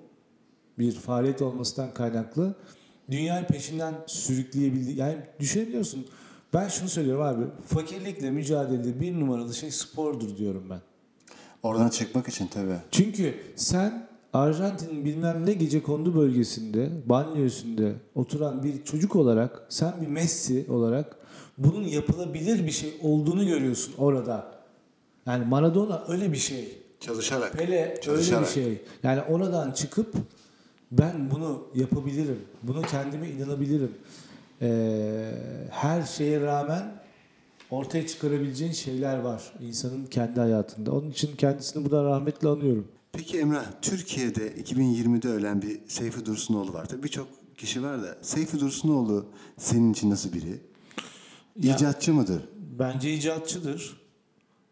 bir 0.78 0.92
faaliyet 0.92 1.42
olmasından 1.42 1.94
kaynaklı 1.94 2.54
dünyayı 3.10 3.46
peşinden 3.46 3.94
sürükleyebildi. 4.06 4.92
Yani 5.00 5.16
düşünebiliyor 5.40 5.78
musun? 5.78 6.06
Ben 6.54 6.68
şunu 6.68 6.88
söylüyorum 6.88 7.22
abi. 7.22 7.44
Fakirlikle 7.66 8.30
mücadelede 8.30 9.00
bir 9.00 9.20
numaralı 9.20 9.54
şey 9.54 9.70
spordur 9.70 10.36
diyorum 10.36 10.66
ben. 10.70 10.80
Oradan 11.62 11.88
çıkmak 11.88 12.28
için 12.28 12.46
tabii. 12.46 12.76
Çünkü 12.90 13.34
sen 13.56 14.08
Arjantin'in 14.32 15.04
bilmem 15.04 15.46
ne 15.46 15.52
gece 15.52 15.82
kondu 15.82 16.14
bölgesinde, 16.14 16.90
banliyosunda 17.06 17.90
oturan 18.14 18.62
bir 18.62 18.84
çocuk 18.84 19.16
olarak, 19.16 19.62
sen 19.68 19.92
bir 20.00 20.06
Messi 20.06 20.66
olarak 20.70 21.16
bunun 21.58 21.82
yapılabilir 21.82 22.66
bir 22.66 22.70
şey 22.70 22.94
olduğunu 23.02 23.46
görüyorsun 23.46 23.94
orada. 23.98 24.52
Yani 25.26 25.44
Maradona 25.44 26.04
öyle 26.08 26.32
bir 26.32 26.36
şey. 26.38 26.78
Çalışarak. 27.00 27.52
Pele 27.52 27.82
öyle 27.82 27.96
bir 27.96 28.00
Çalışarak. 28.00 28.48
şey. 28.48 28.82
Yani 29.02 29.22
oradan 29.22 29.72
çıkıp 29.72 30.14
ben 30.92 31.30
bunu 31.30 31.62
yapabilirim. 31.74 32.38
Bunu 32.62 32.82
kendime 32.82 33.28
inanabilirim. 33.30 33.92
Ee, 34.62 35.32
her 35.70 36.02
şeye 36.02 36.40
rağmen 36.40 36.92
ortaya 37.70 38.06
çıkarabileceğin 38.06 38.72
şeyler 38.72 39.18
var 39.18 39.42
insanın 39.60 40.06
kendi 40.06 40.40
hayatında. 40.40 40.92
Onun 40.92 41.10
için 41.10 41.36
kendisini 41.36 41.84
buradan 41.84 42.04
rahmetle 42.04 42.48
anıyorum. 42.48 42.88
Peki 43.12 43.38
Emrah, 43.38 43.64
Türkiye'de 43.82 44.52
2020'de 44.62 45.28
ölen 45.28 45.62
bir 45.62 45.80
Seyfi 45.88 46.26
Dursunoğlu 46.26 46.72
var. 46.72 46.88
Tabii 46.88 47.02
birçok 47.02 47.28
kişi 47.56 47.82
var 47.82 48.02
da 48.02 48.18
Seyfi 48.22 48.60
Dursunoğlu 48.60 49.26
senin 49.58 49.92
için 49.92 50.10
nasıl 50.10 50.32
biri? 50.32 50.60
Ya- 51.56 51.74
İcatçı 51.76 52.14
mıdır? 52.14 52.42
Bence 52.78 53.14
icatçıdır. 53.14 54.00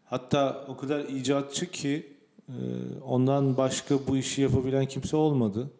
Hatta 0.05 0.65
o 0.67 0.77
kadar 0.77 0.99
icatçı 1.05 1.71
ki 1.71 2.13
e, 2.49 2.53
ondan 3.05 3.57
başka 3.57 4.07
bu 4.07 4.17
işi 4.17 4.41
yapabilen 4.41 4.85
kimse 4.85 5.15
olmadı. 5.17 5.71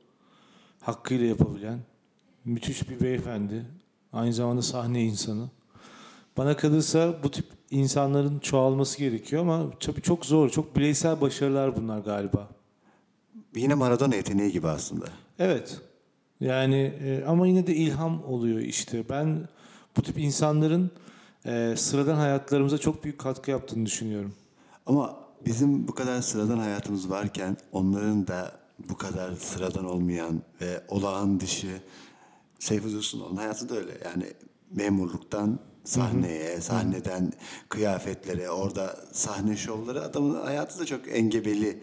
Hakkıyla 0.81 1.25
yapabilen. 1.25 1.79
Müthiş 2.45 2.89
bir 2.89 2.99
beyefendi. 2.99 3.65
Aynı 4.13 4.33
zamanda 4.33 4.61
sahne 4.61 5.03
insanı. 5.03 5.49
Bana 6.37 6.57
kalırsa 6.57 7.23
bu 7.23 7.31
tip 7.31 7.45
insanların 7.71 8.39
çoğalması 8.39 8.97
gerekiyor 8.97 9.41
ama 9.41 9.71
tabii 9.79 10.01
çok 10.01 10.25
zor. 10.25 10.49
Çok 10.49 10.75
bireysel 10.75 11.21
başarılar 11.21 11.75
bunlar 11.75 11.99
galiba. 11.99 12.49
Yine 13.55 13.73
Maradona 13.73 14.15
yeteneği 14.15 14.51
gibi 14.51 14.67
aslında. 14.67 15.05
Evet. 15.39 15.81
Yani 16.39 16.93
e, 17.03 17.23
ama 17.27 17.47
yine 17.47 17.67
de 17.67 17.75
ilham 17.75 18.23
oluyor 18.23 18.59
işte. 18.59 19.09
Ben 19.09 19.47
bu 19.97 20.01
tip 20.01 20.17
insanların 20.17 20.91
e, 21.45 21.73
sıradan 21.77 22.15
hayatlarımıza 22.15 22.77
çok 22.77 23.03
büyük 23.03 23.19
katkı 23.19 23.51
yaptığını 23.51 23.85
düşünüyorum. 23.85 24.33
Ama 24.85 25.17
bizim 25.45 25.87
bu 25.87 25.95
kadar 25.95 26.21
sıradan 26.21 26.57
hayatımız 26.57 27.09
varken 27.09 27.57
onların 27.71 28.27
da 28.27 28.51
bu 28.89 28.97
kadar 28.97 29.35
sıradan 29.35 29.85
olmayan 29.85 30.41
ve 30.61 30.83
olağan 30.87 31.39
dışı 31.39 31.81
Seyfi 32.59 32.91
Dursunoğlu'nun 32.93 33.37
hayatı 33.37 33.69
da 33.69 33.75
öyle. 33.75 33.91
Yani 34.05 34.25
memurluktan 34.71 35.59
sahneye, 35.83 36.61
sahneden 36.61 37.33
kıyafetlere, 37.69 38.49
orada 38.49 38.97
sahne 39.11 39.57
şovları 39.57 40.01
adamın 40.01 40.41
hayatı 40.45 40.79
da 40.79 40.85
çok 40.85 41.01
engebeli. 41.11 41.79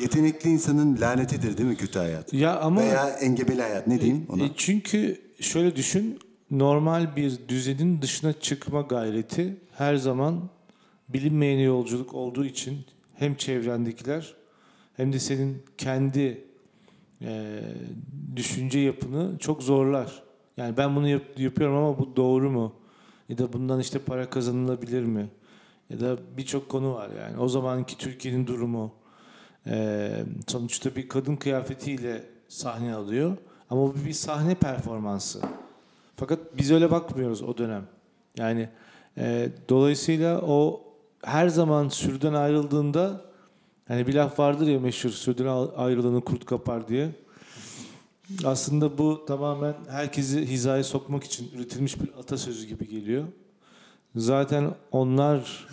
Yetenekli 0.00 0.50
insanın 0.50 1.00
lanetidir 1.00 1.58
değil 1.58 1.68
mi 1.68 1.76
kötü 1.76 1.98
hayat? 1.98 2.32
Ya 2.32 2.60
ama 2.60 2.80
Veya 2.80 3.08
engebeli 3.08 3.62
hayat 3.62 3.86
ne 3.86 4.00
diyeyim 4.00 4.26
ona? 4.28 4.44
E, 4.44 4.50
çünkü 4.56 5.20
şöyle 5.40 5.76
düşün, 5.76 6.18
normal 6.50 7.16
bir 7.16 7.38
düzenin 7.48 8.02
dışına 8.02 8.32
çıkma 8.32 8.80
gayreti 8.80 9.56
her 9.72 9.96
zaman 9.96 10.48
bilinmeyen 11.08 11.58
yolculuk 11.58 12.14
olduğu 12.14 12.44
için 12.44 12.78
hem 13.14 13.34
çevrendekiler 13.34 14.34
hem 14.96 15.12
de 15.12 15.18
senin 15.18 15.62
kendi 15.78 16.44
e, 17.22 17.60
düşünce 18.36 18.78
yapını 18.78 19.38
çok 19.38 19.62
zorlar. 19.62 20.22
Yani 20.56 20.76
ben 20.76 20.96
bunu 20.96 21.08
yap- 21.08 21.38
yapıyorum 21.38 21.76
ama 21.76 21.98
bu 21.98 22.16
doğru 22.16 22.50
mu? 22.50 22.72
Ya 23.28 23.38
da 23.38 23.52
bundan 23.52 23.80
işte 23.80 23.98
para 23.98 24.30
kazanılabilir 24.30 25.02
mi? 25.02 25.28
Ya 25.90 26.00
da 26.00 26.16
birçok 26.36 26.68
konu 26.68 26.94
var 26.94 27.10
yani. 27.20 27.38
O 27.38 27.48
zamanki 27.48 27.98
Türkiye'nin 27.98 28.46
durumu. 28.46 28.92
Sonuçta 30.46 30.96
bir 30.96 31.08
kadın 31.08 31.36
kıyafetiyle 31.36 32.24
sahne 32.48 32.94
alıyor. 32.94 33.36
Ama 33.70 33.82
bu 33.82 33.94
bir 34.06 34.12
sahne 34.12 34.54
performansı. 34.54 35.40
Fakat 36.16 36.38
biz 36.58 36.72
öyle 36.72 36.90
bakmıyoruz 36.90 37.42
o 37.42 37.58
dönem. 37.58 37.86
Yani 38.38 38.68
e, 39.18 39.48
dolayısıyla 39.68 40.40
o 40.40 40.84
her 41.22 41.48
zaman 41.48 41.88
sürüden 41.88 42.34
ayrıldığında 42.34 43.20
hani 43.88 44.06
bir 44.06 44.14
laf 44.14 44.38
vardır 44.38 44.66
ya 44.66 44.80
meşhur 44.80 45.10
sürüden 45.10 45.68
ayrılanı 45.76 46.20
kurt 46.20 46.46
kapar 46.46 46.88
diye. 46.88 47.10
Aslında 48.44 48.98
bu 48.98 49.24
tamamen 49.28 49.74
herkesi 49.88 50.46
hizaya 50.46 50.84
sokmak 50.84 51.24
için 51.24 51.50
üretilmiş 51.54 52.00
bir 52.00 52.08
atasözü 52.18 52.66
gibi 52.66 52.88
geliyor. 52.88 53.24
Zaten 54.16 54.74
onlar 54.92 55.66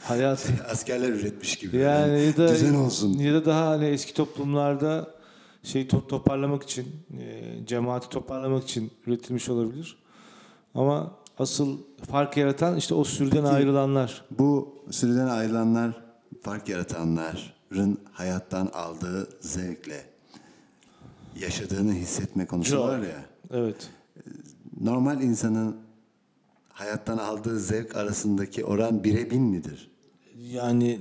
hayat 0.00 0.50
Askerler 0.70 1.08
üretmiş 1.08 1.56
gibi. 1.56 1.76
yani 1.76 2.22
ya 2.22 2.36
da 2.36 2.48
Düzen 2.48 2.74
olsun. 2.74 3.12
ya 3.18 3.34
da 3.34 3.44
daha 3.44 3.66
hani 3.70 3.84
eski 3.86 4.14
toplumlarda 4.14 5.14
şey 5.62 5.82
to- 5.82 6.06
toparlamak 6.08 6.62
için, 6.62 6.86
e, 7.20 7.42
cemaati 7.66 8.08
toparlamak 8.08 8.64
için 8.64 8.90
üretilmiş 9.06 9.48
olabilir. 9.48 9.96
Ama 10.74 11.14
asıl 11.38 11.78
fark 12.10 12.36
yaratan 12.36 12.76
işte 12.76 12.94
o 12.94 13.04
sürüden 13.04 13.44
ayrılanlar. 13.44 14.24
Bu 14.38 14.74
sürüden 14.90 15.26
ayrılanlar, 15.26 16.02
fark 16.42 16.68
yaratanların 16.68 17.98
hayattan 18.12 18.66
aldığı 18.74 19.28
zevkle 19.40 20.04
yaşadığını 21.40 21.92
hissetme 21.92 22.46
konusu 22.46 22.80
var 22.80 22.98
ya. 22.98 23.24
Evet. 23.50 23.90
Normal 24.80 25.22
insanın 25.22 25.76
hayattan 26.68 27.18
aldığı 27.18 27.60
zevk 27.60 27.96
arasındaki 27.96 28.64
oran 28.64 29.04
bire 29.04 29.30
bin 29.30 29.42
midir? 29.42 29.90
Yani 30.38 31.00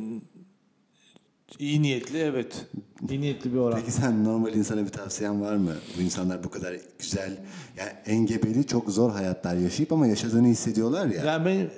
iyi 1.60 1.82
niyetli 1.82 2.18
evet. 2.18 2.66
İyi 3.10 3.22
niyetli 3.22 3.54
bir 3.54 3.58
oran. 3.58 3.80
Peki 3.80 3.92
sen 3.92 4.24
normal 4.24 4.54
insana 4.54 4.84
bir 4.86 4.90
tavsiyen 4.90 5.42
var 5.42 5.56
mı? 5.56 5.74
Bu 5.98 6.02
insanlar 6.02 6.44
bu 6.44 6.50
kadar 6.50 6.76
güzel, 7.00 7.38
yani 7.78 7.92
engebeli 8.06 8.68
çok 8.68 8.90
zor 8.90 9.12
hayatlar 9.12 9.56
yaşayıp 9.56 9.92
ama 9.92 10.08
yaşadığını 10.08 10.48
hissediyorlar 10.48 11.08
ya. 11.08 11.24
Yani 11.24 11.46
ben 11.46 11.56
e, 11.56 11.70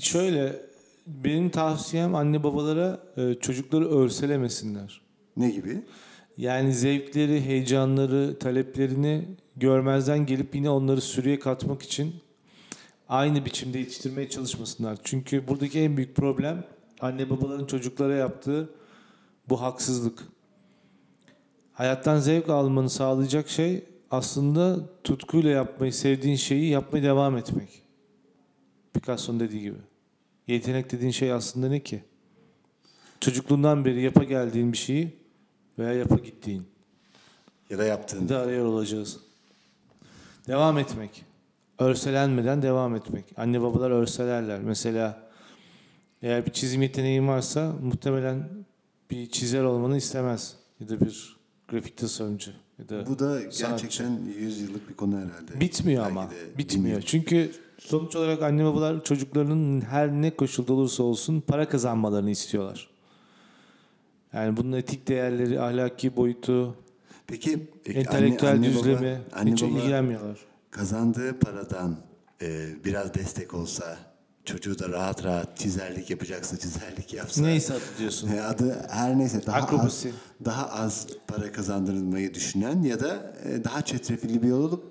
şöyle 0.00 0.60
benim 1.06 1.50
tavsiyem 1.50 2.14
anne 2.14 2.44
babalara 2.44 3.00
e, 3.16 3.34
çocukları 3.34 3.90
örselemesinler. 3.90 5.00
Ne 5.36 5.50
gibi? 5.50 5.82
Yani 6.36 6.74
zevkleri, 6.74 7.40
heyecanları, 7.40 8.38
taleplerini 8.38 9.24
görmezden 9.56 10.26
gelip 10.26 10.54
yine 10.54 10.70
onları 10.70 11.00
sürüye 11.00 11.38
katmak 11.38 11.82
için 11.82 12.14
aynı 13.08 13.44
biçimde 13.44 13.78
yetiştirmeye 13.78 14.28
çalışmasınlar. 14.28 14.98
Çünkü 15.04 15.48
buradaki 15.48 15.80
en 15.80 15.96
büyük 15.96 16.16
problem 16.16 16.64
anne 17.00 17.30
babaların 17.30 17.66
çocuklara 17.66 18.14
yaptığı 18.14 18.70
bu 19.48 19.60
haksızlık. 19.60 20.22
Hayattan 21.72 22.18
zevk 22.18 22.48
almanı 22.48 22.90
sağlayacak 22.90 23.48
şey 23.48 23.84
aslında 24.10 24.80
tutkuyla 25.04 25.50
yapmayı, 25.50 25.92
sevdiğin 25.92 26.36
şeyi 26.36 26.68
yapmaya 26.70 27.02
devam 27.02 27.36
etmek. 27.36 27.82
Picasso'nun 28.94 29.40
dediği 29.40 29.60
gibi. 29.60 29.78
Yetenek 30.46 30.92
dediğin 30.92 31.12
şey 31.12 31.32
aslında 31.32 31.68
ne 31.68 31.80
ki? 31.80 32.02
çocukluğundan 33.22 33.84
beri 33.84 34.02
yapa 34.02 34.24
geldiğin 34.24 34.72
bir 34.72 34.78
şeyi 34.78 35.21
veya 35.78 35.92
yapa 35.92 36.14
gittiğin. 36.16 36.62
Ya 37.70 37.78
da 37.78 37.84
yaptığın. 37.84 38.28
De 38.28 38.36
arıyor 38.36 38.64
olacağız. 38.66 39.18
Devam 40.46 40.78
etmek. 40.78 41.24
Örselenmeden 41.78 42.62
devam 42.62 42.96
etmek. 42.96 43.24
Anne 43.36 43.62
babalar 43.62 43.90
örselerler. 43.90 44.60
Mesela 44.60 45.22
eğer 46.22 46.46
bir 46.46 46.50
çizim 46.52 46.82
yeteneğin 46.82 47.28
varsa 47.28 47.72
muhtemelen 47.82 48.48
bir 49.10 49.30
çizer 49.30 49.62
olmanı 49.62 49.96
istemez. 49.96 50.56
Ya 50.80 50.88
da 50.88 51.00
bir 51.00 51.36
grafik 51.68 51.96
tasarımcı. 51.96 52.50
Ya 52.78 52.88
da 52.88 53.06
Bu 53.06 53.18
da 53.18 53.38
sanatçı. 53.50 53.66
gerçekten 53.86 54.20
100 54.38 54.60
yıllık 54.60 54.88
bir 54.88 54.94
konu 54.94 55.16
herhalde. 55.16 55.60
Bitmiyor 55.60 56.04
Belki 56.04 56.18
ama. 56.18 56.30
Bitmiyor. 56.30 56.58
bilmiyorum. 56.74 57.04
Çünkü 57.06 57.52
sonuç 57.78 58.16
olarak 58.16 58.42
anne 58.42 58.64
babalar 58.64 59.04
çocuklarının 59.04 59.80
her 59.80 60.10
ne 60.12 60.36
koşulda 60.36 60.72
olursa 60.72 61.02
olsun 61.02 61.40
para 61.40 61.68
kazanmalarını 61.68 62.30
istiyorlar. 62.30 62.88
Yani 64.32 64.56
bunun 64.56 64.72
etik 64.72 65.08
değerleri, 65.08 65.60
ahlaki 65.60 66.16
boyutu, 66.16 66.76
Peki 67.26 67.68
e, 67.86 67.92
entelektüel 67.92 68.50
anne- 68.52 68.66
anne 68.66 68.74
düzlemi 68.76 69.20
baba, 69.30 69.40
anne 69.40 69.52
hiç 69.52 69.62
baba 69.62 69.70
ilgilenmiyorlar. 69.70 70.38
kazandığı 70.70 71.38
paradan 71.38 71.96
e, 72.42 72.66
biraz 72.84 73.14
destek 73.14 73.54
olsa 73.54 73.96
çocuğu 74.44 74.78
da 74.78 74.88
rahat 74.88 75.24
rahat 75.24 75.56
çizerlik 75.56 76.10
yapacaksa 76.10 76.56
çizerlik 76.58 77.14
yapsa. 77.14 77.42
Neyse 77.42 77.74
adı 77.74 77.82
diyorsun. 77.98 78.28
E, 78.32 78.40
Adı 78.42 78.86
her 78.90 79.18
neyse 79.18 79.46
daha 79.46 79.56
Akrobasi. 79.56 80.08
az, 80.08 80.14
daha 80.44 80.68
az 80.70 81.06
para 81.28 81.52
kazandırılmayı 81.52 82.34
düşünen 82.34 82.82
ya 82.82 83.00
da 83.00 83.32
e, 83.44 83.64
daha 83.64 83.82
çetrefilli 83.82 84.42
bir 84.42 84.48
yol 84.48 84.60
olup 84.64 84.84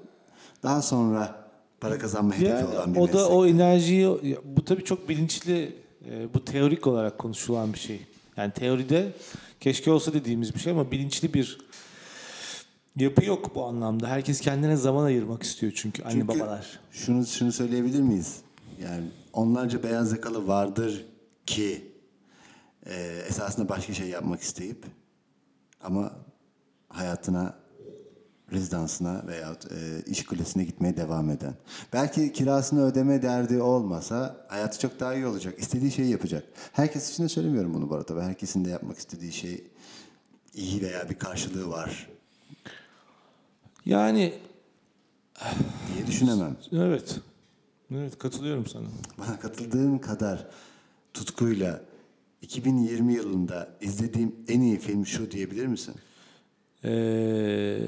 daha 0.64 0.82
sonra 0.82 1.50
para 1.80 1.98
kazanma 1.98 2.34
hedefi 2.36 2.52
Yani 2.52 2.68
olan 2.76 2.94
bir 2.96 3.00
o 3.00 3.08
da 3.08 3.12
meslek. 3.14 3.32
o 3.32 3.46
enerjiyi 3.48 4.38
bu 4.44 4.66
tabii 4.66 4.84
çok 4.84 5.10
bilinçli 5.10 5.76
e, 6.10 6.34
bu 6.34 6.46
teorik 6.46 6.88
olarak 6.88 7.18
konuşulan 7.18 7.74
bir 7.74 7.80
şey. 7.80 8.02
Yani 8.38 8.54
teoride 8.54 9.14
keşke 9.60 9.92
olsa 9.92 10.14
dediğimiz 10.14 10.56
bir 10.56 10.60
şey 10.60 10.74
ama 10.74 10.92
bilinçli 10.92 11.34
bir 11.34 11.58
yapı 12.96 13.26
yok 13.26 13.56
bu 13.56 13.66
anlamda. 13.66 14.08
Herkes 14.08 14.42
kendine 14.42 14.76
zaman 14.76 15.04
ayırmak 15.04 15.44
istiyor 15.44 15.74
çünkü 15.76 16.04
anne 16.04 16.14
Çünkü 16.14 16.28
babalar. 16.28 16.80
Şunu 16.92 17.26
şunu 17.26 17.52
söyleyebilir 17.52 18.02
miyiz? 18.02 18.42
Yani 18.84 19.04
onlarca 19.34 19.84
beyaz 19.84 20.12
yakalı 20.12 20.48
vardır 20.48 21.06
ki 21.46 21.92
e, 22.86 23.24
esasında 23.30 23.70
başka 23.70 23.94
şey 23.94 24.08
yapmak 24.08 24.42
isteyip 24.42 24.86
ama 25.82 26.12
hayatına 26.90 27.61
rezidansına 28.54 29.24
veya 29.28 29.56
e, 29.72 30.02
iş 30.12 30.26
kulesine 30.26 30.64
gitmeye 30.64 30.98
devam 30.98 31.30
eden. 31.30 31.54
Belki 31.94 32.34
kirasını 32.34 32.86
ödeme 32.86 33.22
derdi 33.22 33.62
olmasa 33.62 34.46
hayatı 34.48 34.80
çok 34.80 35.00
daha 35.00 35.16
iyi 35.16 35.26
olacak. 35.26 35.60
İstediği 35.60 35.92
şeyi 35.92 36.10
yapacak. 36.10 36.44
Herkes 36.74 37.12
için 37.12 37.24
de 37.24 37.30
söylemiyorum 37.30 37.74
bunu 37.74 37.90
bu 37.90 37.96
arada. 37.96 38.24
Herkesin 38.24 38.66
de 38.66 38.70
yapmak 38.70 38.98
istediği 38.98 39.32
şey 39.32 39.64
iyi 40.54 40.82
veya 40.82 41.10
bir 41.10 41.16
karşılığı 41.20 41.70
var 41.70 42.10
Yani 43.86 44.34
diye 45.94 46.08
düşünemem. 46.08 46.58
evet. 46.72 47.20
Evet 47.96 48.18
katılıyorum 48.18 48.66
sana. 48.68 48.88
Bana 49.18 49.40
katıldığın 49.40 49.98
kadar 49.98 50.48
tutkuyla 51.14 51.82
2020 52.42 53.14
yılında 53.14 53.70
izlediğim 53.82 54.36
en 54.48 54.62
iyi 54.62 54.80
film 54.80 55.06
şu 55.06 55.32
diyebilir 55.32 55.68
misin? 55.68 55.96
Ee, 56.84 57.80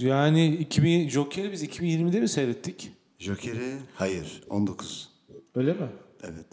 yani 0.00 0.46
2000 0.56 1.08
Joker'i 1.08 1.52
biz 1.52 1.64
2020'de 1.64 2.20
mi 2.20 2.28
seyrettik? 2.28 2.92
Joker'i 3.18 3.76
hayır 3.94 4.42
19. 4.50 5.10
Öyle 5.54 5.72
mi? 5.72 5.88
Evet 6.22 6.46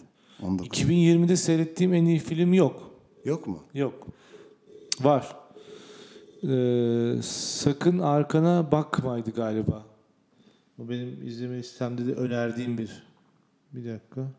19. 0.43 0.81
2020'de 0.81 1.35
seyrettiğim 1.35 1.93
en 1.93 2.05
iyi 2.05 2.19
film 2.19 2.53
yok. 2.53 2.91
Yok 3.25 3.47
mu? 3.47 3.63
Yok. 3.73 4.07
Var. 5.01 5.35
Ee, 6.43 7.21
sakın 7.21 7.99
arkana 7.99 8.71
bakmaydı 8.71 9.31
galiba. 9.31 9.85
Bu 10.77 10.89
benim 10.89 11.27
izleme 11.27 11.57
listemde 11.57 12.07
de 12.07 12.13
önerdiğim 12.13 12.77
bir. 12.77 13.03
Bir 13.73 13.93
dakika. 13.93 14.31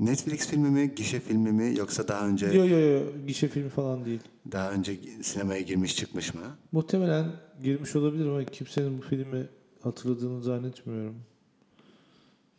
Netflix 0.00 0.46
filmi 0.48 0.70
mi, 0.70 0.94
gişe 0.94 1.20
filmi 1.20 1.52
mi 1.52 1.74
yoksa 1.78 2.08
daha 2.08 2.28
önce 2.28 2.46
Yo 2.46 2.64
yo 2.66 2.78
yo 2.78 3.00
gişe 3.26 3.48
filmi 3.48 3.68
falan 3.68 4.04
değil. 4.04 4.20
daha 4.52 4.70
önce 4.72 4.96
sinemaya 5.22 5.60
girmiş 5.60 5.96
çıkmış 5.96 6.34
mı? 6.34 6.40
Muhtemelen 6.72 7.32
girmiş 7.62 7.96
olabilir 7.96 8.26
ama 8.26 8.44
kimsenin 8.44 8.98
bu 8.98 9.02
filmi 9.02 9.46
hatırladığını 9.82 10.42
zannetmiyorum. 10.42 11.16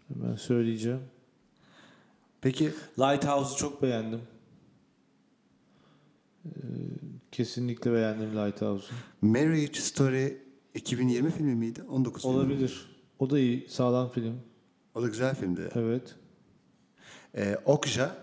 Hemen 0.08 0.36
söyleyeceğim. 0.36 1.00
Peki 2.42 2.72
Lighthouse'u 3.00 3.58
çok 3.58 3.82
beğendim. 3.82 4.22
Ee, 6.46 6.50
kesinlikle 7.32 7.94
beğendim 7.94 8.30
Lighthouse'u. 8.36 8.94
Marriage 9.22 9.74
Story 9.80 10.38
2020 10.76 11.32
filmi 11.32 11.56
miydi? 11.56 11.84
19 11.84 12.22
filmi. 12.22 12.36
Olabilir. 12.36 12.86
O 13.20 13.30
da 13.30 13.40
iyi. 13.40 13.66
Sağlam 13.70 14.10
film. 14.10 14.36
O 14.96 15.02
da 15.02 15.08
güzel 15.08 15.36
filmdi. 15.36 15.70
Evet. 15.76 16.16
Ee, 17.36 17.58
Okja 17.66 18.16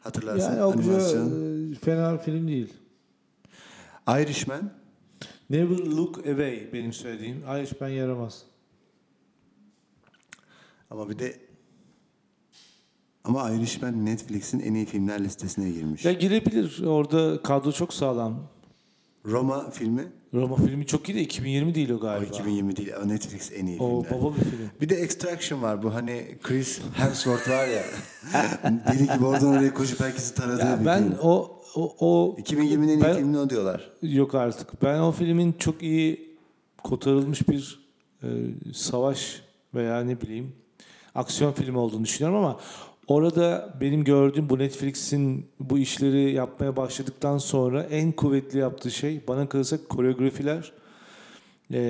hatırlarsın 0.00 0.50
Yani 0.50 0.64
o 0.64 0.72
animasyon. 0.72 1.72
e, 1.72 1.74
fena 1.74 2.18
film 2.18 2.48
değil. 2.48 2.72
Irishman 4.08 4.70
Never 5.50 5.78
Look 5.78 6.18
Away 6.18 6.68
benim 6.72 6.92
söylediğim. 6.92 7.36
Irishman 7.42 7.88
yaramaz. 7.88 8.42
ama 10.90 11.10
bir 11.10 11.18
de 11.18 11.36
ama 13.24 13.50
Irishman 13.50 14.06
Netflix'in 14.06 14.60
en 14.60 14.74
iyi 14.74 14.86
filmler 14.86 15.24
listesine 15.24 15.70
girmiş. 15.70 16.04
Ya 16.04 16.12
girebilir. 16.12 16.82
Orada 16.84 17.42
kadro 17.42 17.72
çok 17.72 17.94
sağlam. 17.94 18.48
Roma 19.26 19.70
filmi 19.70 20.08
Roma 20.34 20.56
filmi 20.56 20.86
çok 20.86 21.08
iyi 21.08 21.14
de 21.14 21.20
2020 21.20 21.74
değil 21.74 21.90
o 21.90 21.94
o 21.94 22.00
galiba. 22.00 22.24
2020 22.28 22.76
değil. 22.76 22.92
O 23.04 23.08
Netflix 23.08 23.52
en 23.56 23.66
iyi 23.66 23.80
O 23.80 24.02
filmler. 24.02 24.20
baba 24.22 24.34
bir 24.36 24.40
film. 24.40 24.70
Bir 24.80 24.88
de 24.88 24.94
Extraction 24.94 25.62
var 25.62 25.82
bu 25.82 25.94
hani 25.94 26.38
Chris 26.42 26.80
Hemsworth 26.94 27.48
var 27.50 27.66
ya. 27.68 27.82
deli 28.92 29.02
gibi 29.14 29.24
oradan 29.26 29.48
oraya 29.48 29.74
koşup 29.74 30.00
herkesi 30.00 30.34
taradığı 30.34 30.64
Ya 30.66 30.80
bir 30.80 30.86
ben 30.86 31.02
film. 31.02 31.18
o 31.22 31.58
o, 31.74 31.94
o 32.00 32.36
2020'nin 32.40 32.88
en 32.88 32.98
iyi 32.98 33.02
Ben- 33.02 33.16
filmi 33.16 33.38
o 33.38 33.50
diyorlar. 33.50 33.90
Yok 34.02 34.34
artık. 34.34 34.82
Ben 34.82 34.98
o 34.98 35.12
filmin 35.12 35.52
çok 35.52 35.82
iyi 35.82 36.36
kotarılmış 36.84 37.48
bir 37.48 37.88
e, 38.22 38.28
savaş 38.74 39.42
veya 39.74 40.00
ne 40.04 40.20
bileyim 40.20 40.52
aksiyon 41.14 41.52
filmi 41.52 41.78
olduğunu 41.78 42.04
düşünüyorum 42.04 42.38
ama 42.38 42.60
orada 43.12 43.74
benim 43.80 44.04
gördüğüm 44.04 44.48
bu 44.48 44.58
Netflix'in 44.58 45.46
bu 45.60 45.78
işleri 45.78 46.32
yapmaya 46.32 46.76
başladıktan 46.76 47.38
sonra 47.38 47.82
en 47.82 48.12
kuvvetli 48.12 48.58
yaptığı 48.58 48.90
şey 48.90 49.20
bana 49.28 49.48
kalırsa 49.48 49.76
koreografiler 49.88 50.72
e, 51.72 51.80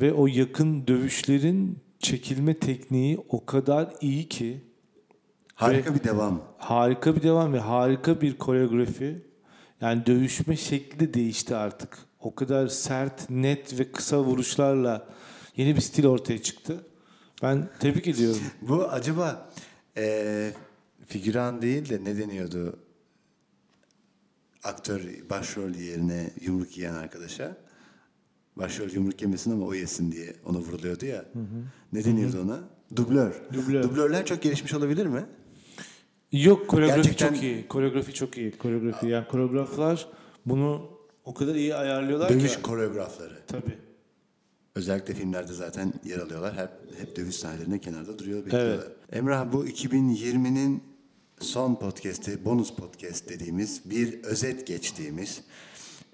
ve 0.00 0.12
o 0.12 0.26
yakın 0.26 0.86
dövüşlerin 0.86 1.78
çekilme 1.98 2.54
tekniği 2.58 3.18
o 3.28 3.44
kadar 3.46 3.94
iyi 4.00 4.28
ki 4.28 4.60
Harika 5.54 5.94
bir 5.94 6.04
devam. 6.04 6.42
harika 6.58 7.16
bir 7.16 7.22
devam 7.22 7.52
ve 7.52 7.58
harika 7.60 8.20
bir 8.20 8.38
koreografi. 8.38 9.22
Yani 9.80 10.06
dövüşme 10.06 10.56
şekli 10.56 11.00
de 11.00 11.14
değişti 11.14 11.56
artık. 11.56 11.98
O 12.20 12.34
kadar 12.34 12.68
sert, 12.68 13.30
net 13.30 13.78
ve 13.78 13.92
kısa 13.92 14.20
vuruşlarla 14.20 15.08
yeni 15.56 15.76
bir 15.76 15.80
stil 15.80 16.06
ortaya 16.06 16.42
çıktı. 16.42 16.86
Ben 17.42 17.68
tebrik 17.80 18.08
ediyorum. 18.08 18.40
Bu 18.60 18.84
acaba 18.84 19.50
eee 19.96 20.52
figüran 21.06 21.62
değil 21.62 21.88
de 21.88 22.04
ne 22.04 22.18
deniyordu? 22.18 22.78
Aktör 24.64 25.00
başrol 25.30 25.70
yerine 25.74 26.30
yumruk 26.40 26.78
yiyen 26.78 26.94
arkadaşa. 26.94 27.56
Başrol 28.56 28.90
yumruk 28.90 29.22
yemesin 29.22 29.50
ama 29.52 29.66
o 29.66 29.74
yesin 29.74 30.12
diye 30.12 30.34
ona 30.44 30.58
vuruluyordu 30.58 31.06
ya. 31.06 31.24
Ne 31.92 32.04
deniyordu 32.04 32.42
ona? 32.42 32.60
Dublör. 32.96 33.34
Dublör. 33.52 33.82
Dublörler 33.82 34.26
çok 34.26 34.42
gelişmiş 34.42 34.74
olabilir 34.74 35.06
mi? 35.06 35.24
Yok 36.32 36.68
koreografi 36.68 36.96
Gerçekten- 37.02 37.28
çok 37.34 37.42
iyi. 37.42 37.68
Koreografi 37.68 38.14
çok 38.14 38.38
iyi. 38.38 38.50
Koreografi 38.58 39.06
yani 39.06 39.28
koreograflar 39.28 40.08
bunu 40.46 40.90
o 41.24 41.34
kadar 41.34 41.54
iyi 41.54 41.74
ayarlıyorlar 41.74 42.28
Dövüş 42.28 42.56
ki. 42.56 42.62
koreografları. 42.62 43.38
Tabii. 43.46 43.78
Özellikle 44.74 45.14
filmlerde 45.14 45.52
zaten 45.52 45.92
yer 46.04 46.18
alıyorlar. 46.18 46.56
Hep, 46.56 47.00
hep 47.00 47.16
dövüş 47.16 47.36
sahnelerinde 47.36 47.78
kenarda 47.80 48.18
duruyor, 48.18 48.46
bekliyorlar. 48.46 48.88
Emrah 49.12 49.52
bu 49.52 49.66
2020'nin 49.66 50.82
son 51.40 51.74
podcast'i, 51.74 52.44
bonus 52.44 52.74
podcast 52.74 53.28
dediğimiz 53.28 53.90
bir 53.90 54.22
özet 54.24 54.66
geçtiğimiz 54.66 55.40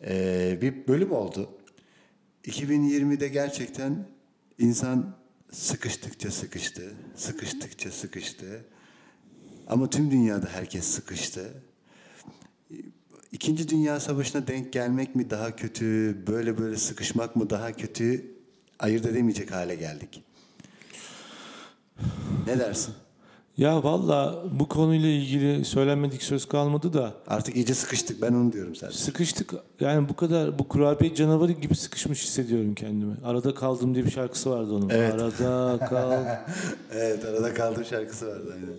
eee, 0.03 0.59
bir 0.63 0.89
bölüm 0.89 1.13
oldu. 1.13 1.51
2020'de 2.45 3.29
gerçekten 3.29 4.07
insan 4.59 5.17
sıkıştıkça 5.53 6.31
sıkıştı, 6.31 6.93
sıkıştıkça 7.17 7.91
sıkıştı. 7.91 8.65
Ama 9.67 9.91
tüm 9.91 10.11
dünyada 10.11 10.47
herkes 10.47 10.85
sıkıştı. 10.85 11.63
İkinci 13.33 13.69
Dünya 13.69 14.01
Savaşı'na 14.01 14.47
denk 14.47 14.73
gelmek 14.73 15.15
mi 15.15 15.31
daha 15.31 15.57
kötü, 15.57 16.17
böyle 16.27 16.59
böyle 16.59 16.77
sıkışmak 16.77 17.37
mı 17.37 17.51
daha 17.51 17.73
kötü 17.73 18.38
ayırt 18.79 19.07
edemeyecek 19.07 19.51
hale 19.53 19.75
geldik. 19.75 20.23
Ne 22.47 22.59
dersin? 22.59 22.95
Ya 23.57 23.85
valla 23.85 24.43
bu 24.53 24.69
konuyla 24.69 25.09
ilgili 25.09 25.65
söylenmedik 25.65 26.23
söz 26.23 26.49
kalmadı 26.49 26.93
da 26.93 27.15
Artık 27.27 27.57
iyice 27.57 27.75
sıkıştık 27.75 28.23
ben 28.23 28.33
onu 28.33 28.53
diyorum 28.53 28.75
zaten. 28.77 28.97
sıkıştık. 28.97 29.53
Yani 29.81 30.09
bu 30.09 30.17
kadar 30.17 30.59
bu 30.59 30.69
kurabiye 30.69 31.15
canavarı 31.15 31.53
gibi 31.53 31.75
sıkışmış 31.75 32.23
hissediyorum 32.25 32.75
kendimi. 32.75 33.15
Arada 33.25 33.55
kaldım 33.55 33.95
diye 33.95 34.05
bir 34.05 34.11
şarkısı 34.11 34.51
vardı 34.51 34.73
onun. 34.73 34.89
Evet. 34.89 35.13
Arada 35.15 35.79
kal. 35.89 36.27
evet 36.93 37.25
arada 37.25 37.55
kaldım 37.55 37.85
şarkısı 37.85 38.27
vardı 38.27 38.53
aynen. 38.55 38.79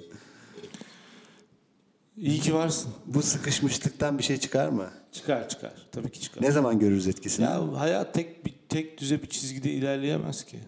İyi 2.17 2.39
ki 2.39 2.53
varsın. 2.53 2.91
Bu 3.05 3.21
sıkışmışlıktan 3.21 4.17
bir 4.17 4.23
şey 4.23 4.37
çıkar 4.39 4.69
mı? 4.69 4.89
Çıkar 5.11 5.49
çıkar. 5.49 5.73
Tabii 5.91 6.11
ki 6.11 6.21
çıkar. 6.21 6.41
Ne 6.43 6.51
zaman 6.51 6.79
görürüz 6.79 7.07
etkisini? 7.07 7.45
Ya 7.45 7.79
hayat 7.79 8.13
tek 8.13 8.45
bir 8.45 8.53
tek 8.69 8.97
düze 8.97 9.21
bir 9.21 9.27
çizgide 9.27 9.71
ilerleyemez 9.71 10.45
ki. 10.45 10.59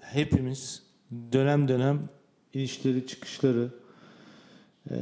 Hepimiz 0.00 0.82
dönem 1.32 1.68
dönem 1.68 2.08
inişleri 2.54 3.06
çıkışları 3.06 3.70
eee, 4.90 4.96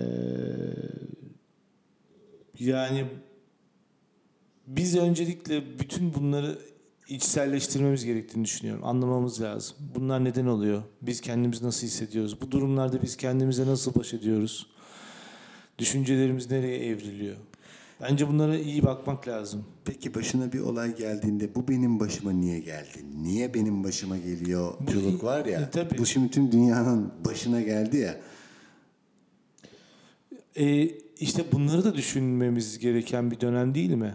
yani 2.58 3.06
biz 4.66 4.96
öncelikle 4.96 5.78
bütün 5.78 6.14
bunları 6.14 6.58
içselleştirmemiz 7.08 8.04
gerektiğini 8.04 8.44
düşünüyorum. 8.44 8.84
Anlamamız 8.84 9.40
lazım. 9.40 9.76
Bunlar 9.94 10.24
neden 10.24 10.46
oluyor? 10.46 10.82
Biz 11.02 11.20
kendimizi 11.20 11.64
nasıl 11.64 11.86
hissediyoruz? 11.86 12.40
Bu 12.40 12.50
durumlarda 12.50 13.02
biz 13.02 13.16
kendimize 13.16 13.66
nasıl 13.66 13.94
baş 13.94 14.14
ediyoruz? 14.14 14.66
Düşüncelerimiz 15.78 16.50
nereye 16.50 16.78
evriliyor? 16.86 17.36
Bence 18.02 18.28
bunlara 18.28 18.58
iyi 18.58 18.82
bakmak 18.82 19.28
lazım. 19.28 19.64
Peki 19.84 20.14
başına 20.14 20.52
bir 20.52 20.60
olay 20.60 20.96
geldiğinde 20.96 21.54
bu 21.54 21.68
benim 21.68 22.00
başıma 22.00 22.32
niye 22.32 22.58
geldi? 22.60 22.98
Niye 23.22 23.54
benim 23.54 23.84
başıma 23.84 24.16
geliyor? 24.18 24.72
Bu- 24.80 24.90
Culuk 24.92 25.24
var 25.24 25.44
ya. 25.46 25.60
E, 25.60 25.70
tabii. 25.70 25.98
Bu 25.98 26.06
şimdi 26.06 26.30
tüm 26.30 26.52
dünyanın 26.52 27.12
başına 27.24 27.60
geldi 27.60 27.96
ya. 27.96 28.20
E, 30.56 30.84
işte 31.20 31.44
bunları 31.52 31.84
da 31.84 31.94
düşünmemiz 31.94 32.78
gereken 32.78 33.30
bir 33.30 33.40
dönem 33.40 33.74
değil 33.74 33.90
mi? 33.94 34.14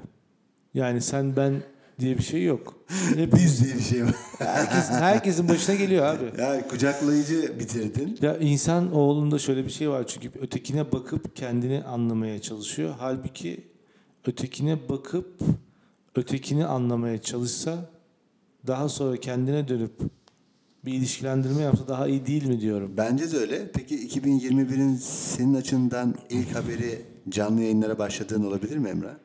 Yani 0.73 1.01
sen 1.01 1.35
ben 1.35 1.63
diye 1.99 2.17
bir 2.17 2.23
şey 2.23 2.43
yok. 2.43 2.73
Hep 3.15 3.33
Biz 3.35 3.63
diye 3.65 3.75
bir 3.75 3.81
şey 3.83 4.03
var. 4.03 4.15
herkes, 4.39 4.89
herkesin 4.89 5.49
başına 5.49 5.75
geliyor 5.75 6.05
abi. 6.05 6.41
ya 6.41 6.67
kucaklayıcı 6.67 7.59
bitirdin. 7.59 8.17
Ya 8.21 8.37
insan 8.37 8.93
oğlunda 8.93 9.39
şöyle 9.39 9.65
bir 9.65 9.69
şey 9.71 9.89
var 9.89 10.07
çünkü 10.07 10.31
ötekine 10.41 10.91
bakıp 10.91 11.35
kendini 11.35 11.83
anlamaya 11.83 12.41
çalışıyor. 12.41 12.95
Halbuki 12.99 13.63
ötekine 14.27 14.89
bakıp 14.89 15.39
ötekini 16.15 16.65
anlamaya 16.65 17.21
çalışsa 17.21 17.89
daha 18.67 18.89
sonra 18.89 19.17
kendine 19.17 19.67
dönüp 19.67 19.91
bir 20.85 20.93
ilişkilendirme 20.93 21.61
yapsa 21.61 21.88
daha 21.88 22.07
iyi 22.07 22.25
değil 22.25 22.45
mi 22.45 22.61
diyorum. 22.61 22.93
Bence 22.97 23.31
de 23.31 23.38
öyle. 23.38 23.71
Peki 23.73 24.07
2021'in 24.07 24.95
senin 24.95 25.53
açından 25.53 26.15
ilk 26.29 26.55
haberi 26.55 27.01
canlı 27.29 27.61
yayınlara 27.61 27.97
başladığın 27.99 28.43
olabilir 28.43 28.77
mi 28.77 28.89
Emrah? 28.89 29.15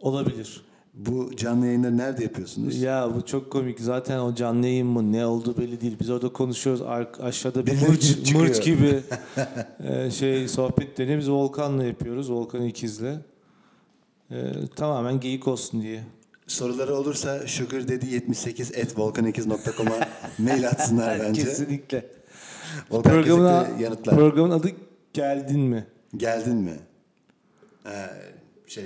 Olabilir. 0.00 0.62
Bu 0.94 1.36
canlı 1.36 1.66
yayınları 1.66 1.96
nerede 1.96 2.22
yapıyorsunuz? 2.22 2.82
Ya 2.82 3.10
bu 3.16 3.26
çok 3.26 3.52
komik. 3.52 3.80
Zaten 3.80 4.18
o 4.18 4.34
canlı 4.34 4.66
yayın 4.66 4.86
mı 4.86 5.12
ne 5.12 5.26
oldu 5.26 5.54
belli 5.58 5.80
değil. 5.80 5.96
Biz 6.00 6.10
orada 6.10 6.32
konuşuyoruz. 6.32 6.82
Ar- 6.82 7.12
aşağıda 7.20 7.66
bir 7.66 7.88
mırç, 7.88 8.32
mırç 8.34 8.64
gibi 8.64 9.00
e, 9.84 10.10
şey 10.10 10.48
sohbet 10.48 10.98
dönüyor. 10.98 11.18
Biz 11.18 11.30
Volkan'la 11.30 11.84
yapıyoruz. 11.84 12.30
Volkan 12.30 12.64
ikizle. 12.64 13.18
E, 14.32 14.52
tamamen 14.76 15.20
geyik 15.20 15.48
olsun 15.48 15.82
diye. 15.82 16.00
Soruları 16.46 16.94
olursa 16.96 17.36
sugardaddy78@volkan8.com'a 17.36 20.08
mail 20.38 20.68
atsınlar 20.68 21.20
bence. 21.20 21.44
Kesinlikle. 21.44 22.06
Volkan 22.90 23.24
kesinlikle 23.24 23.82
yanıtlar. 23.84 24.14
programın 24.14 24.50
adı 24.50 24.68
Geldin 25.12 25.60
mi? 25.60 25.86
Geldin 26.16 26.56
mi? 26.56 26.76
Ee, 27.86 27.90
şey 28.66 28.84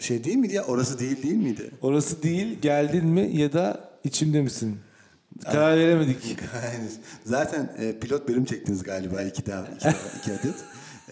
şey 0.00 0.24
değil 0.24 0.36
miydi 0.36 0.54
ya? 0.54 0.64
Orası 0.64 0.98
değil 0.98 1.22
değil 1.22 1.36
miydi? 1.36 1.70
Orası 1.82 2.22
değil 2.22 2.58
geldin 2.62 3.06
mi 3.06 3.30
ya 3.34 3.52
da 3.52 3.90
içimde 4.04 4.42
misin? 4.42 4.76
Karar 5.44 5.78
veremedik. 5.78 6.36
Zaten 7.24 7.72
e, 7.78 7.98
pilot 7.98 8.28
bölüm 8.28 8.44
çektiniz 8.44 8.82
galiba 8.82 9.22
iki 9.22 9.46
daha 9.46 9.66
iki, 9.66 9.84
daha- 9.84 9.94
iki 10.18 10.32
adet. 10.32 10.54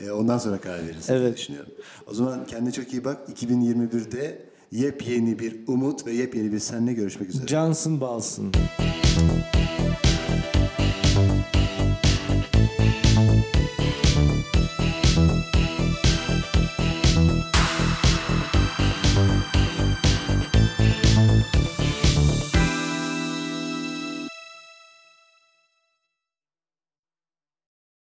E, 0.04 0.10
ondan 0.10 0.38
sonra 0.38 0.58
karar 0.60 0.78
verirsiniz 0.82 1.08
diye 1.08 1.18
Evet. 1.18 1.36
düşünüyorum. 1.38 1.72
O 2.06 2.14
zaman 2.14 2.46
kendine 2.46 2.72
çok 2.72 2.92
iyi 2.92 3.04
bak. 3.04 3.28
2021'de 3.34 4.42
yepyeni 4.72 5.38
bir 5.38 5.56
umut 5.68 6.06
ve 6.06 6.12
yepyeni 6.12 6.52
bir 6.52 6.58
seninle 6.58 6.92
görüşmek 6.92 7.28
üzere. 7.28 7.46
Cansın 7.46 8.00
balsın. 8.00 8.52